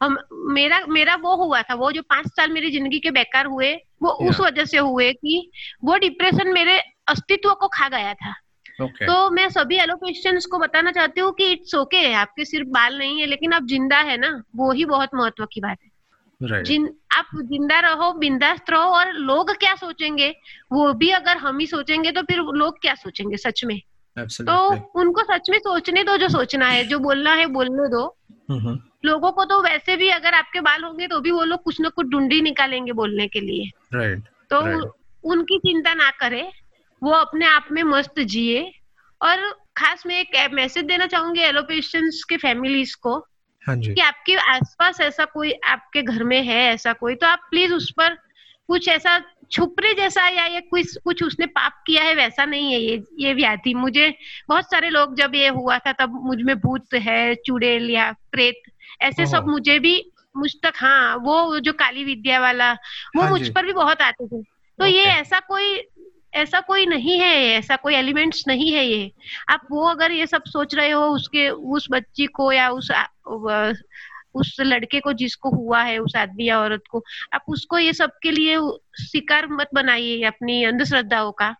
हम 0.00 0.16
मेरा 0.52 0.80
मेरा 0.88 1.14
वो 1.16 1.34
हुआ 1.36 1.60
था 1.62 1.74
वो 1.74 1.90
जो 1.92 2.02
पाँच 2.02 2.26
साल 2.26 2.50
मेरी 2.50 2.70
ज़िंदगी 2.70 2.98
के 2.98 3.10
बेकार 3.10 3.46
हुए 3.46 3.72
वो 4.02 4.10
उस 4.28 4.40
वजह 4.40 4.64
से 4.64 4.78
हुए 4.78 5.12
कि 5.12 5.50
वो 5.84 5.96
डिप्रेशन 5.96 6.52
मेरे 6.52 6.78
अस्तित्व 7.08 7.54
को 7.54 7.68
खा 7.68 7.88
गया 7.88 8.14
था। 8.14 8.34
ओके 8.84 9.06
तो 9.06 9.30
मैं 9.30 9.48
सभी 9.48 9.76
एलोपेशियंस 9.76 10.46
को 10.46 10.58
बताना 10.58 10.92
चाहती 10.92 11.20
हूँ 11.20 11.32
कि 11.32 11.50
इट्स 11.52 11.74
ओके 11.74 12.02
okay, 12.02 12.14
आपके 12.14 12.44
सिर्फ़ 12.44 12.68
बाल 12.68 12.98
नहीं 12.98 13.20
है 13.20 13.26
लेकिन 13.26 13.52
आप 13.52 13.66
ज़िंदा 13.66 13.98
है 14.00 14.16
ना 14.16 14.42
वो 14.56 14.72
ही 14.72 14.84
बहुत 14.84 15.10
महत्व 15.14 15.46
की 15.52 15.60
बात 15.60 15.78
है। 15.84 15.90
राइट 16.42 16.66
जिन 16.66 16.88
आप 17.16 17.28
ज़िंदा 17.36 17.78
रहो 17.80 18.12
बिंदास्त 18.12 18.70
रहो 18.70 18.90
और 18.90 19.12
लोग 19.12 19.50
क्या 19.50 19.74
सोचेंगे? 19.74 20.28
वो 20.72 20.92
भी 20.92 21.10
अगर 21.10 21.36
हम 21.36 21.58
ही 21.58 21.66
सोचेंगे 21.66 22.10
तो 22.12 22.22
फिर 22.22 22.38
लोग 22.54 22.80
क्या 22.80 22.94
सोचेंगे 22.94 23.36
सच 23.36 23.64
में? 23.64 23.80
तो 24.16 24.54
उनको 25.00 25.22
सच 25.22 25.50
में 25.50 25.58
सोचने 25.58 26.04
दो 26.04 26.16
जो 26.16 26.28
सोचना 26.28 26.66
है 26.66 26.84
जो 26.84 26.98
बोलना 26.98 27.34
है 27.34 27.46
बोलने 27.46 27.88
दो। 27.88 28.04
हम्म 28.50 28.78
लोगों 29.04 29.30
को 29.32 29.44
तो 29.44 29.60
वैसे 29.62 29.96
भी 29.96 30.08
अगर 30.08 30.34
आपके 30.34 30.60
बाल 30.60 30.84
होंगे 30.84 31.06
तो 31.06 31.20
भी 31.20 31.30
वो 31.30 31.44
लोग 31.44 31.62
कुछ 31.62 31.80
ना 31.80 31.88
कुछ 31.88 32.06
ढूंढी 32.06 32.40
निकालेंगे 32.40 32.92
बोलने 32.92 33.26
के 33.28 33.40
लिए। 33.40 33.70
तो 34.50 34.60
Right. 34.60 34.90
उनकी 35.24 35.58
चिंता 35.58 35.94
ना 35.94 36.10
करे 36.10 36.42
वो 37.02 37.10
अपने 37.10 37.46
आप 37.46 37.68
में 37.72 37.82
मस्त 37.82 38.20
जिए। 38.20 38.62
और 39.20 39.50
खास 39.76 40.02
मैं 40.06 40.20
एक 40.20 40.50
मैसेज 40.52 40.84
देना 40.84 41.06
चाहूँगी 41.06 41.40
एलोपेशियंस 41.40 42.22
के 42.28 42.36
फैमिलीज़ 42.36 42.96
को। 43.02 43.18
हाँ 43.66 43.76
जी। 43.76 43.94
कि 43.94 44.00
आपके 44.00 44.34
आसपास 44.34 45.00
ऐसा 45.00 45.24
कोई 45.24 45.52
आपके 45.52 46.02
घर 46.02 46.24
में 46.24 46.42
है 46.42 46.62
ऐसा 46.74 46.92
कोई 46.92 47.14
तो 47.14 47.26
आप 47.26 47.46
प्लीज़ 47.50 47.74
उस 47.74 47.90
पर 47.90 48.14
कुछ 48.66 48.88
ऐसा 48.88 49.22
छुपरे 49.52 49.94
जैसा 49.94 50.28
या 50.28 50.46
ये 50.46 50.60
कुछ 50.60 50.96
कुछ 50.96 51.22
उसने 51.22 51.46
पाप 51.46 51.82
किया 51.86 52.02
है 52.02 52.14
वैसा 52.14 52.44
नहीं 52.44 52.72
है 52.72 52.80
ये 52.80 53.04
ये 53.18 53.34
व्याधि। 53.34 53.74
मुझे 53.74 54.14
बहुत 54.48 54.64
सारे 54.64 54.90
लोग 54.90 55.16
जब 55.16 55.34
ये 55.34 55.48
हुआ 55.48 55.78
था 55.78 55.92
तब 55.92 56.22
मुझमें 56.24 56.56
भूत 56.58 56.94
है 56.94 57.34
चुड़ैल 57.34 57.90
या 57.90 58.14
प्रेत 58.32 58.62
ऐसे 59.00 59.26
सब 59.26 59.44
मुझे 59.46 59.78
भी 59.78 60.12
मुझ 60.36 60.50
तक 60.62 60.72
हाँ 60.76 61.16
वो 61.16 61.58
जो 61.58 61.72
काली 61.72 62.04
विद्या 62.04 62.40
वाला 62.40 62.72
वो 63.16 63.22
हाँ 63.22 63.30
मुझ 63.30 63.48
पर 63.48 63.66
भी 63.66 63.72
बहुत 63.72 64.02
आते 64.02 64.26
थे। 64.26 64.42
तो 64.78 64.86
ये 64.86 65.04
ऐसा 65.04 65.40
कोई 65.40 65.78
ऐसा 66.32 66.60
कोई 66.60 66.86
नहीं 66.86 67.18
है 67.20 67.34
ऐसा 67.48 67.76
कोई 67.76 67.94
एलिमेंट्स 67.94 68.44
नहीं 68.48 68.72
है 68.72 68.84
ये। 68.86 69.10
आप 69.48 69.66
वो 69.70 69.86
अगर 69.86 70.12
ये 70.12 70.26
सब 70.26 70.44
सोच 70.46 70.74
रहे 70.74 70.90
हो 70.90 71.06
उसके 71.06 71.48
उस 71.50 71.86
बच्ची 71.90 72.26
को 72.26 72.52
या 72.52 72.68
उस 72.70 72.90
उस 74.34 74.56
लड़के 74.60 75.00
को 75.00 75.12
जिसको 75.12 75.50
हुआ 75.50 75.82
है 75.82 75.98
उस 75.98 76.16
आदमी 76.16 76.44
या 76.44 76.58
औरत 76.60 76.82
को 76.90 77.02
आप 77.34 77.44
उसको 77.48 77.78
ये 77.78 77.92
सब 77.92 78.10
के 78.22 78.30
लिए 78.30 78.56
शिकार 79.02 79.46
मत 79.50 79.68
बनाइए 79.74 80.22
अपनी 80.24 80.62
अंधश्रद्धाओं 80.64 81.32
का। 81.32 81.54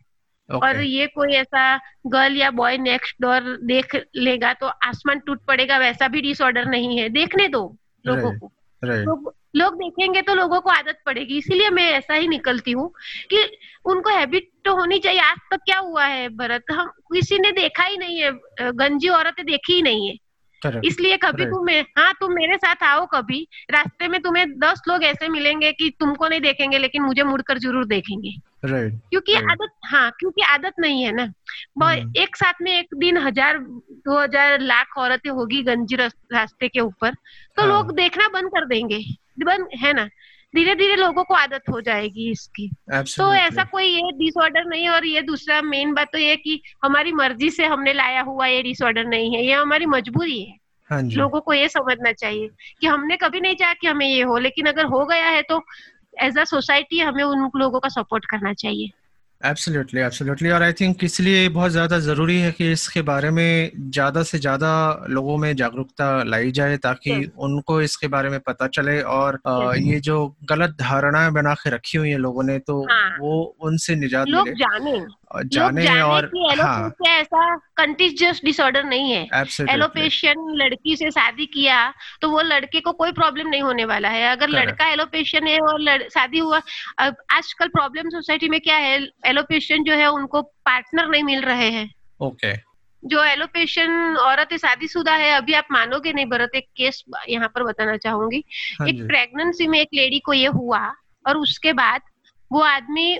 Okay. 0.49 0.63
और 0.63 0.81
ये 0.81 1.07
कोई 1.07 1.33
ऐसा 1.33 1.77
गर्ल 2.07 2.37
या 2.37 2.51
बॉय 2.51 2.79
नेक्स्ट 2.79 3.17
डोर 3.23 3.57
देख 3.65 3.95
लेगा 4.17 4.53
तो 4.53 4.67
आसमान 4.67 5.19
टूट 5.19 5.45
पड़ेगा 5.45 5.79
वैसा 5.79 6.09
भी 6.09 6.21
डिसऑर्डर 6.21 6.67
नहीं 6.67 6.99
है। 6.99 7.09
देखने 7.09 7.49
दो 7.49 7.63
लोगों 8.05 8.33
को। 8.39 8.53
राइट 8.83 9.07
लोग 9.07 9.33
लोग 9.57 9.75
देखेंगे 9.75 10.21
तो 10.23 10.35
लोगों 10.35 10.61
को 10.61 10.71
आदत 10.71 10.99
पड़ेगी 11.07 11.39
इसीलिए 11.39 11.71
मैं 11.71 11.91
ऐसा 11.93 12.15
ही 12.15 12.29
निकलती 12.29 12.73
हूँ 12.73 12.89
कि 13.31 13.45
उनको 13.85 14.11
हैबिट 14.11 14.49
तो 14.65 14.75
होनी 14.77 14.99
चाहिए 14.99 15.21
आज 15.21 15.39
तक 15.51 15.61
क्या 15.65 15.79
हुआ 15.79 16.05
है 16.05 16.29
भरत? 16.29 16.65
हम 16.73 16.87
किसी 17.15 17.39
ने 17.39 17.53
देखा 17.53 17.85
ही 17.85 17.97
नहीं 17.97 18.19
है 18.19 18.73
गंजी 18.73 19.09
औरतें 19.09 19.45
देखी 19.47 19.73
ही 19.73 19.83
नहीं 19.83 20.09
है। 20.09 20.17
इसलिए 20.85 21.17
कभी 21.17 21.43
Right. 21.43 21.55
तुम 21.55 21.69
हाँ 21.99 22.13
तुम 22.21 22.33
मेरे 22.33 22.57
साथ 22.57 22.83
आओ 22.83 23.07
कभी 23.07 23.47
रास्ते 23.71 24.09
में 24.09 24.21
तुम्हें 24.23 24.59
दस 24.59 24.83
लोग 24.89 25.05
ऐसे 25.05 25.29
मिलेंगे 25.29 25.73
कि 25.73 25.89
तुमको 26.01 26.29
नहीं 26.29 26.41
देखेंगे 26.41 26.79
लेकिन 26.79 27.03
मुझे 27.03 27.23
मुड़कर 27.23 27.59
ज़रूर 27.59 27.85
देखेंगे। 27.87 28.35
राइट 28.65 29.01
क्योंकि 29.11 29.35
आदत 29.35 29.73
हाँ 29.85 30.11
क्योंकि 30.21 30.43
आदत 30.43 30.75
नहीं 30.79 31.03
है 31.03 31.13
ना। 31.13 31.27
एक 31.77 32.37
साथ 32.37 32.63
में 32.63 32.71
एक 32.73 32.95
दिन 32.97 33.17
हज़ार 33.19 33.59
दो 33.59 34.19
हज़ार 34.19 34.61
लाख 34.61 34.97
औरतें 34.99 35.31
होगी 35.31 35.63
गंजी 35.63 35.97
रास्ते 35.97 36.69
के 36.69 36.81
ऊपर। 36.81 37.11
तो 37.11 37.63
हाँ। 37.63 37.69
लोग 37.69 37.95
देखना 37.97 38.29
बंद 38.29 38.51
कर 38.51 38.67
देंगे। 38.67 38.99
बंद 39.45 39.69
है 39.79 39.93
ना? 39.93 40.09
धीरे 40.55 40.75
धीरे 40.75 40.97
लोगों 40.97 41.23
को 41.25 41.35
आदत 41.35 41.69
हो 41.71 41.81
जाएगी 41.81 42.31
इसकी। 42.31 42.69
तो 42.91 43.33
ऐसा 43.35 43.65
कोई 43.65 43.85
ये 43.85 44.11
डिसऑर्डर 44.19 44.65
नहीं 44.65 44.83
है 44.83 44.91
और 44.91 45.07
ये 45.07 45.23
दूसरा 45.23 45.61
मेन 45.63 45.95
बात 45.95 46.09
तो 46.13 46.19
ये 46.19 46.37
कि 46.37 46.61
हमारी 46.85 47.13
मर्ज़ी 47.13 47.51
से 47.51 47.67
हमने 47.67 47.93
लाया 47.93 48.23
हुआ 48.23 48.47
ये 48.47 48.63
डिसऑर्डर 48.63 49.05
नहीं 49.05 49.35
है। 49.37 49.45
ये 49.45 49.53
हमारी 49.53 49.87
मजबूरी 49.87 50.41
है। 50.41 50.57
हाँ 50.91 51.03
जी। 51.03 51.17
लोगों 51.17 51.41
को 51.41 51.53
ये 51.53 51.69
समझना 51.69 52.13
चाहिए 52.13 52.49
कि 52.81 52.87
हमने 52.87 53.17
कभी 53.17 53.41
नहीं 53.41 53.55
चाहा 53.55 53.75
कि 53.75 53.87
हमें 53.87 54.07
ये 54.07 54.23
हो 54.23 54.39
लेकिन 54.39 54.67
अगर 54.67 54.85
हो 54.87 55.05
गया 55.07 55.29
है 55.29 55.43
तो 55.43 55.63
एज 56.23 56.39
अ 56.39 56.45
सोसाइटी 56.45 56.99
हमें 57.01 57.23
उन 57.25 57.51
लोगों 57.57 57.81
का 57.81 57.89
सपोर्ट 57.89 58.25
करना 58.25 58.53
चाहिए। 58.55 58.91
एब्सोल्युटली 59.45 60.01
एब्सोल्युटली 60.01 60.51
और 60.51 60.63
आई 60.63 60.73
थिंक 60.73 61.05
इसलिए 61.05 61.49
बहुत 61.49 61.71
ज़्यादा 61.71 61.99
ज़रूरी 61.99 62.39
है 62.41 62.51
कि 62.53 62.71
इसके 62.73 63.03
बारे 63.03 63.31
में 63.31 63.71
ज़्यादा 63.91 64.23
से 64.23 64.39
ज़्यादा 64.39 64.71
लोगों 65.09 65.37
में 65.37 65.55
जागरूकता 65.57 66.23
लाई 66.23 66.51
जाए 66.51 66.77
ताकि 66.77 67.33
उनको 67.39 67.81
इसके 67.83 68.09
बारे 68.09 68.29
में 68.29 68.39
पता 68.41 68.67
चले 68.67 69.01
और 69.03 69.39
आ, 69.47 69.73
ये 69.75 70.01
जो 70.01 70.37
गलत 70.45 70.77
धारणाएँ 70.81 71.31
बना 71.33 71.55
के 71.55 71.71
रखी 71.71 71.99
हुई 71.99 72.11
है 72.11 72.19
लोगों 72.19 72.43
ने 72.43 72.59
तो 72.59 72.83
हाँ। 72.83 73.17
वो 73.21 73.43
उनसे 73.61 73.97
निजात 73.97 74.29
लोग 74.29 74.45
मिले। 74.45 74.57
जाने। 74.57 74.99
जाने 75.35 75.83
जाने 75.83 76.01
और 76.01 76.31
हाँ। 76.61 76.93
ऐसा 77.09 77.55
कंटिजियस 77.77 78.41
डिसऑर्डर 78.45 78.85
नहीं 78.85 79.13
है। 79.13 79.45
एलोपेशियन 79.71 80.45
लड़की 80.57 80.97
से 80.97 81.11
शादी 81.11 81.47
किया 81.49 81.93
तो 82.23 82.31
वो 82.31 82.41
लड़के 82.43 82.81
को 82.81 82.93
कोई 82.95 83.13
प्रॉब्लम 83.13 83.49
नहीं 83.49 83.63
होने 83.63 83.85
वाला 83.85 84.09
है। 84.09 84.31
अगर 84.31 84.49
लड़का 84.49 84.91
एलोपेशियन 84.93 85.47
है 85.47 85.59
और 85.61 85.81
लड़, 85.81 86.03
शादी 86.05 86.39
हुआ 86.39 86.61
आजकल 86.99 87.69
प्रॉब्लम 87.69 88.09
सोसाइटी 88.11 88.49
में 88.49 88.61
क्या 88.61 88.77
है? 88.77 88.99
एलोपेशियन 89.27 89.85
जो 89.85 89.95
है 89.95 90.11
उनको 90.11 90.43
पार्टनर 90.43 91.09
नहीं 91.09 91.23
मिल 91.25 91.43
रहे 91.43 91.71
हैं। 91.71 91.91
ओके 92.21 92.55
जो 93.03 93.23
एलोपेशियन 93.25 94.17
औरत 94.19 94.55
शादीशुदा 94.57 95.15
है 95.15 95.31
अभी 95.33 95.55
आप 95.55 95.67
मानोगे 95.73 96.13
नहीं 96.13 96.27
भरत 96.27 96.51
एक 96.55 96.67
केस 96.77 97.03
यहाँ 97.29 97.49
पर 97.55 97.63
बताना 97.63 97.97
चाहूँगी। 97.97 98.45
हाँ 98.81 98.89
एक 98.89 99.07
प्रेगनेंसी 99.07 99.67
में 99.67 99.79
एक 99.81 99.89
लेडी 99.95 100.19
को 100.19 100.33
ये 100.33 100.47
हुआ 100.49 100.81
और 101.25 101.37
उसके 101.37 101.73
बाद 101.73 102.01
वो 102.53 102.61
आदमी 102.61 103.19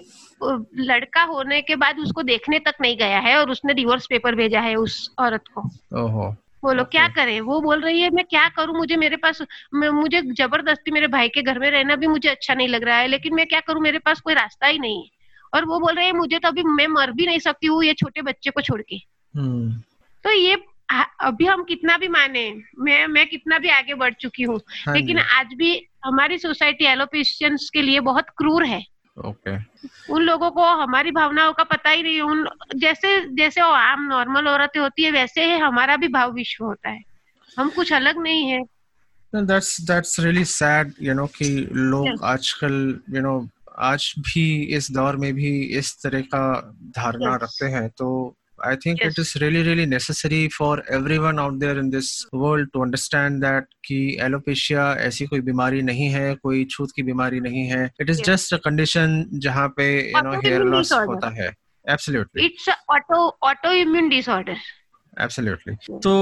लड़का 0.81 1.23
होने 1.25 1.61
के 1.63 1.77
बाद 1.77 1.99
उसको 1.99 2.23
देखने 2.23 2.59
तक 2.59 2.75
नहीं 2.81 2.97
गया 2.97 3.19
है 3.21 3.37
और 3.39 3.51
उसने 3.51 3.75
डिवोर्स 3.75 4.07
पेपर 4.07 4.35
भेजा 4.35 4.61
है 4.61 4.75
उस 4.77 5.15
औरत 5.19 5.45
को। 5.55 5.61
ओहो। 6.01 6.29
बोलो 6.63 6.85
क्या. 6.85 7.07
करें? 7.09 7.41
वो 7.41 7.61
बोल 7.61 7.81
रही 7.81 8.01
है 8.01 8.11
मैं 8.11 8.25
क्या 8.25 8.49
करूँ? 8.49 8.77
मुझे 8.77 8.97
मेरे 8.97 9.17
पास 9.17 9.43
मैं, 9.75 9.89
मुझे 9.91 10.21
ज़बरदस्ती 10.23 10.91
मेरे 10.91 11.07
भाई 11.07 11.29
के 11.29 11.43
घर 11.43 11.59
में 11.59 11.71
रहना 11.71 11.97
भी 11.97 12.07
मुझे 12.07 12.29
अच्छा 12.29 12.55
नहीं 12.55 12.69
लग 12.69 12.85
रहा 12.85 12.97
है 12.97 13.07
लेकिन 13.09 13.35
मैं 13.35 13.47
क्या 13.47 13.61
करूँ? 13.61 13.83
मेरे 13.83 13.99
पास 13.99 14.21
कोई 14.21 14.35
रास्ता 14.35 14.67
ही 14.67 14.79
नहीं 14.79 15.03
है। 15.03 15.09
और 15.55 15.65
वो 15.65 15.79
बोल 15.81 15.95
रही 15.95 16.07
है 16.07 16.13
मुझे 16.13 16.39
तो 16.39 16.49
अभी 16.49 16.63
मैं 16.65 16.87
मर 16.89 17.11
भी 17.13 17.27
नहीं 17.27 17.39
सकती 17.39 17.67
हूँ 17.67 17.83
ये 17.85 17.95
छोटे 17.95 18.23
बच्चे 18.23 18.51
को 18.51 18.61
छोड़ 18.61 18.81
के। 18.83 18.97
हम्म। 19.35 19.73
तो 20.25 20.31
ये 20.31 20.57
अभी 21.21 21.45
हम 21.47 21.63
कितना 21.65 21.97
भी 21.99 22.09
माने 22.09 22.43
मैं 22.79 23.07
मैं 23.07 23.27
कितना 23.29 23.59
भी 23.59 23.69
आगे 23.71 23.95
बढ़ 23.95 24.15
चुकी 24.15 24.43
हूँ 24.43 24.61
हाँ 24.87 24.95
लेकिन 24.95 25.19
आज 25.19 25.55
भी 25.55 25.71
हमारी 26.05 26.39
सोसाइटी 26.39 26.85
एलोपेशियंस 26.85 27.71
के 27.75 27.83
लिए 27.83 28.01
बहुत 28.01 28.27
क्रूर 28.37 28.65
है। 28.65 28.83
ओके 29.17 29.57
उन 30.13 30.23
लोगों 30.23 30.51
को 30.51 30.65
हमारी 30.65 31.11
भावनाओं 31.11 31.53
का 31.53 31.65
पता 31.65 31.91
ही 31.91 32.03
नहीं 32.03 32.21
उन 32.21 32.49
जैसे 32.77 33.35
जैसे 33.35 33.61
आम 33.61 34.03
नॉर्मल 34.03 34.49
औरतें 34.49 34.81
होती 34.81 35.03
है 35.03 35.11
वैसे 35.11 35.45
ही 35.45 35.59
हमारा 35.59 35.97
भी 35.97 36.09
भाव 36.09 36.33
विश्व 36.33 36.65
होता 36.65 36.91
है। 36.91 37.03
हम 37.59 37.71
कुछ 37.71 37.93
अलग 37.93 38.19
नहीं 38.19 38.51
है। 38.51 38.63
That's 39.35 39.81
that's 39.81 40.21
really 40.21 40.45
sad 40.45 40.93
you 41.03 41.15
know 41.15 41.27
कि 41.27 41.69
लोग. 41.73 42.25
आजकल 42.25 43.01
यू 43.11 43.21
नो 43.21 43.49
आज 43.79 44.15
भी 44.19 44.63
इस 44.63 44.91
दौर 44.91 45.17
में 45.17 45.35
भी 45.35 45.63
इस 45.63 46.03
तरह 46.03 46.21
का 46.21 46.75
धारणा 46.83 47.33
Yes. 47.33 47.43
रखते 47.43 47.67
हैं। 47.67 47.89
तो 47.89 48.37
I 48.65 48.75
think 48.83 49.01
Yes. 49.03 49.13
it 49.13 49.19
is 49.21 49.31
really 49.43 49.63
really 49.69 49.85
necessary 49.87 50.41
for 50.57 50.75
everyone 50.97 51.39
out 51.45 51.55
there 51.63 51.77
in 51.81 51.89
this 51.95 52.11
world 52.43 52.69
to 52.75 52.83
understand 52.85 53.47
that 53.47 53.65
कि 53.85 53.99
एलोपेशिया 54.23 54.85
ऐसी 55.07 55.27
कोई 55.27 55.41
बीमारी 55.49 55.83
नहीं 55.83 56.09
है 56.11 56.35
कोई 56.43 56.65
छूत 56.71 56.93
की 56.97 57.03
बीमारी 57.03 57.41
नहीं 57.41 57.65
है। 57.71 57.85
It 58.01 58.11
is 58.11 58.23
just 58.31 58.55
a 58.55 58.57
condition 58.65 59.25
जहाँ 59.47 59.69
पे 59.77 59.89
यू 60.11 60.23
नो 60.23 60.39
हेयर 60.45 60.65
लॉस 60.75 60.93
होता 60.93 61.31
है। 61.41 61.49
Absolutely 61.91 62.45
it's 62.45 62.69
auto 62.91 63.27
auto 63.43 63.73
immune 63.83 64.09
disorder 64.09 64.57
absolutely 65.21 65.99
तो 66.03 66.13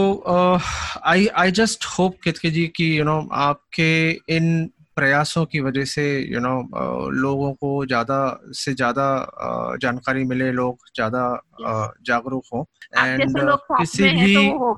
आई 1.06 1.26
आई 1.42 1.50
जस्ट 1.62 1.84
होप 1.98 2.16
केतके 2.24 2.50
जी 2.50 2.66
कि 2.76 2.98
यू 2.98 3.04
नो 3.04 3.18
आपके 3.46 3.90
इन 4.36 4.70
प्रयासों 4.96 5.44
की 5.46 5.60
वजह 5.60 5.84
से 5.84 6.04
यू 6.32 6.40
नो 6.40 6.54
लोगों 7.12 7.52
को 7.54 7.86
ज़्यादा 7.86 8.18
से 8.54 8.74
ज़्यादा 8.74 9.06
जानकारी 9.82 10.24
मिले 10.24 10.50
लोग 10.52 10.78
ज़्यादा 10.96 11.22
जागरूक 12.06 12.44
हो। 12.54 12.66
एंड 12.98 13.36
किसी 13.78 14.02
भी 14.02 14.34
तो 14.34 14.74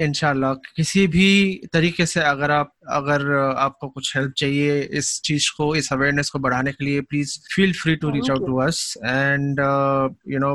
इनशाला 0.00 0.52
किसी 0.76 1.06
भी 1.06 1.28
तरीके 1.72 2.06
से 2.06 2.20
अगर 2.20 2.50
आप 2.50 2.72
अगर 2.90 3.32
आपको 3.58 3.88
कुछ 3.88 4.16
हेल्प 4.16 4.32
चाहिए 4.38 4.80
इस 4.92 5.20
चीज़ 5.24 5.50
को 5.56 5.74
इस 5.76 5.92
अवेयरनेस 5.92 6.30
को 6.30 6.38
बढ़ाने 6.38 6.72
के 6.72 6.84
लिए 6.84 7.00
please 7.00 7.38
feel 7.54 7.72
free 7.72 7.96
to 7.96 8.10
reach 8.10 8.30
out 8.30 8.46
to 8.46 8.56
us 8.56 8.82
and 9.06 9.60
you 10.28 10.38
know 10.38 10.54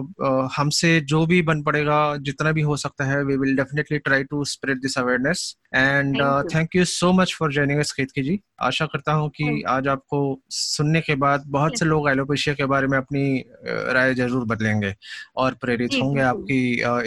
हमसे 0.56 1.00
जो 1.02 1.26
भी 1.26 1.42
बन 1.42 1.62
पड़ेगा 1.64 2.00
जितना 2.18 2.52
भी 2.52 2.62
हो 2.62 2.78
सकता 2.78 3.06
है 3.06 3.24
we 3.24 3.38
will 3.38 3.56
definitely 3.56 3.98
try 4.00 4.24
to 4.24 4.44
spread 4.46 4.82
this 4.82 4.98
awareness 4.98 5.56
and 5.76 6.22
thank 6.56 6.76
you 6.76 6.86
so 6.86 7.12
much 7.14 7.36
for 7.40 7.52
joining 7.54 7.80
us 7.80 7.92
Ketaki 7.92 8.24
ji 8.24 8.40
आशा 8.62 8.86
करता 8.86 9.12
हूँ 9.12 9.30
कि 9.30 9.64
आज 9.68 9.88
आपको 9.88 10.20
सुनने 10.50 11.02
के 11.02 11.16
बाद 11.16 11.44
बहुत 11.48 11.80
से 11.80 11.86
लोग 11.86 12.10
एलोपेशिया 12.10 12.56
के 12.56 12.66
बारे 12.66 12.88
में 12.88 12.98
अपनी 12.98 13.44
राय 13.68 14.14
ज़रूर 14.14 14.46
बदलेंगे 14.46 14.94
और 15.38 15.54
प्रेरित 15.62 15.92
होंगे 16.02 16.22
आपकी 16.22 16.60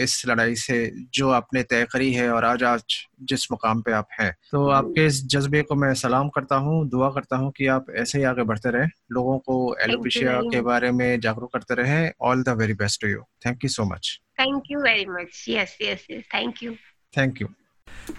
इस 0.03 0.21
लड़ाई 0.27 0.55
से 0.55 0.79
जो 1.13 1.29
आपने 1.29 1.63
तय 1.63 1.87
करी 1.91 2.11
है। 2.13 2.22
और 2.29 2.45
आज 2.45 2.63
आज 2.63 2.83
जिस 3.21 3.51
मुकाम 3.51 3.81
पे 3.81 3.91
आप 3.91 4.07
हैं। 4.19 4.31
तो 4.51 4.63
हम्म। 4.63 4.75
आपके 4.75 5.05
इस 5.05 5.25
जज्बे 5.27 5.61
को 5.61 5.75
मैं 5.75 5.93
सलाम 5.93 6.29
करता 6.29 6.55
हूँ 6.55 6.89
दुआ 6.89 7.09
करता 7.09 7.35
हूँ 7.35 7.51
कि 7.51 7.67
आप 7.67 7.85
ऐसे 7.95 8.17
ही 8.17 8.23
आगे 8.23 8.43
बढ़ते 8.43 8.69
रहें 8.69 8.89
लोगों 9.11 9.37
को 9.39 9.75
एलोपिशिया 9.81 10.39
के 10.41 10.61
बारे 10.61 10.91
में 10.91 11.19
जागरूक 11.19 11.53
करते 11.53 11.75
रहें। 11.75 12.11
All 12.21 12.43
the 12.43 12.49
very 12.49 12.73
best 12.73 13.01
to 13.01 13.07
you 13.07 13.21
thank 13.45 13.63
you 13.63 13.69
so 13.69 13.83
much 13.83 14.19
thank 14.39 14.63
you 14.71 14.79
very 14.79 15.05
much 15.05 15.45
yes 15.49 15.77
yes 15.81 16.07
thank 16.11 16.63
you 16.63 16.75
thank 17.17 17.41
you. 17.41 17.62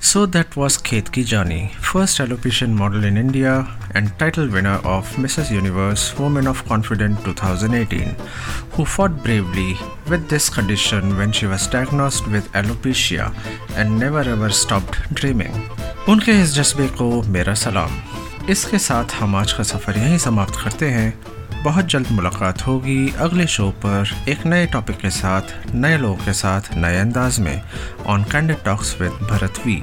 So 0.01 0.27
that 0.27 0.55
was 0.57 0.77
Ketki 0.79 1.23
Jani, 1.31 1.71
first 1.81 2.19
alopecia 2.19 2.69
model 2.69 3.05
in 3.05 3.17
India 3.17 3.67
and 3.95 4.11
title 4.19 4.49
winner 4.49 4.81
of 4.85 5.09
Mrs. 5.17 5.51
Universe 5.51 6.19
Woman 6.19 6.47
of 6.47 6.65
Confident 6.67 7.25
2018, 7.25 8.15
who 8.73 8.85
fought 8.85 9.23
bravely 9.23 9.77
with 10.09 10.29
this 10.29 10.49
condition 10.49 11.17
when 11.17 11.33
she 11.33 11.47
was 11.47 11.67
diagnosed 11.67 12.27
with 12.29 12.51
alopecia 12.53 13.33
and 13.77 13.99
never 13.99 14.21
ever 14.21 14.51
stopped 14.51 14.99
dreaming. 15.15 15.55
उनके 16.09 16.33
इस 16.43 16.55
जज्बे 16.55 16.89
को 16.99 17.23
मेरा 17.33 17.55
सलाम 17.55 18.01
इसके 18.51 18.79
साथ 18.79 19.15
हम 19.21 19.37
आज 19.37 19.53
का 19.53 19.63
सफ़र 19.63 19.99
यहीं 19.99 20.19
समाप्त 20.19 20.61
करते 20.65 20.91
हैं 20.91 21.34
बहुत 21.65 21.87
जल्द 21.87 22.11
मुलाकात 22.11 22.67
होगी 22.67 23.15
अगले 23.19 23.47
शो 23.47 23.69
पर 23.85 24.11
एक 24.29 24.45
नए 24.47 24.67
टॉपिक 24.67 24.97
के 24.97 25.11
साथ, 25.11 25.43
नए 25.75 25.97
लोगों 25.99 26.17
के 26.17 26.33
साथ, 26.33 26.61
नए 26.77 26.99
अंदाज 26.99 27.39
में 27.41 27.63
on 28.07 28.25
candid 28.25 28.65
talks 28.65 29.01
with 29.01 29.11
Bharat 29.11 29.61
we 29.67 29.83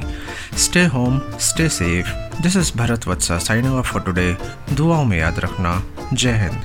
stay 0.58 0.86
home 0.86 1.22
stay 1.40 1.70
safe 1.70 2.42
this 2.42 2.56
is 2.56 2.72
Bharat 2.78 3.08
Vatsa 3.08 3.38
signing 3.38 3.74
off 3.74 3.92
for 3.92 4.02
today 4.02 4.38
दुआओं 4.74 5.06
में 5.06 5.18
याद 5.18 5.40
रखना। 5.40 5.82
जय 6.14 6.32
हिंद। 6.32 6.62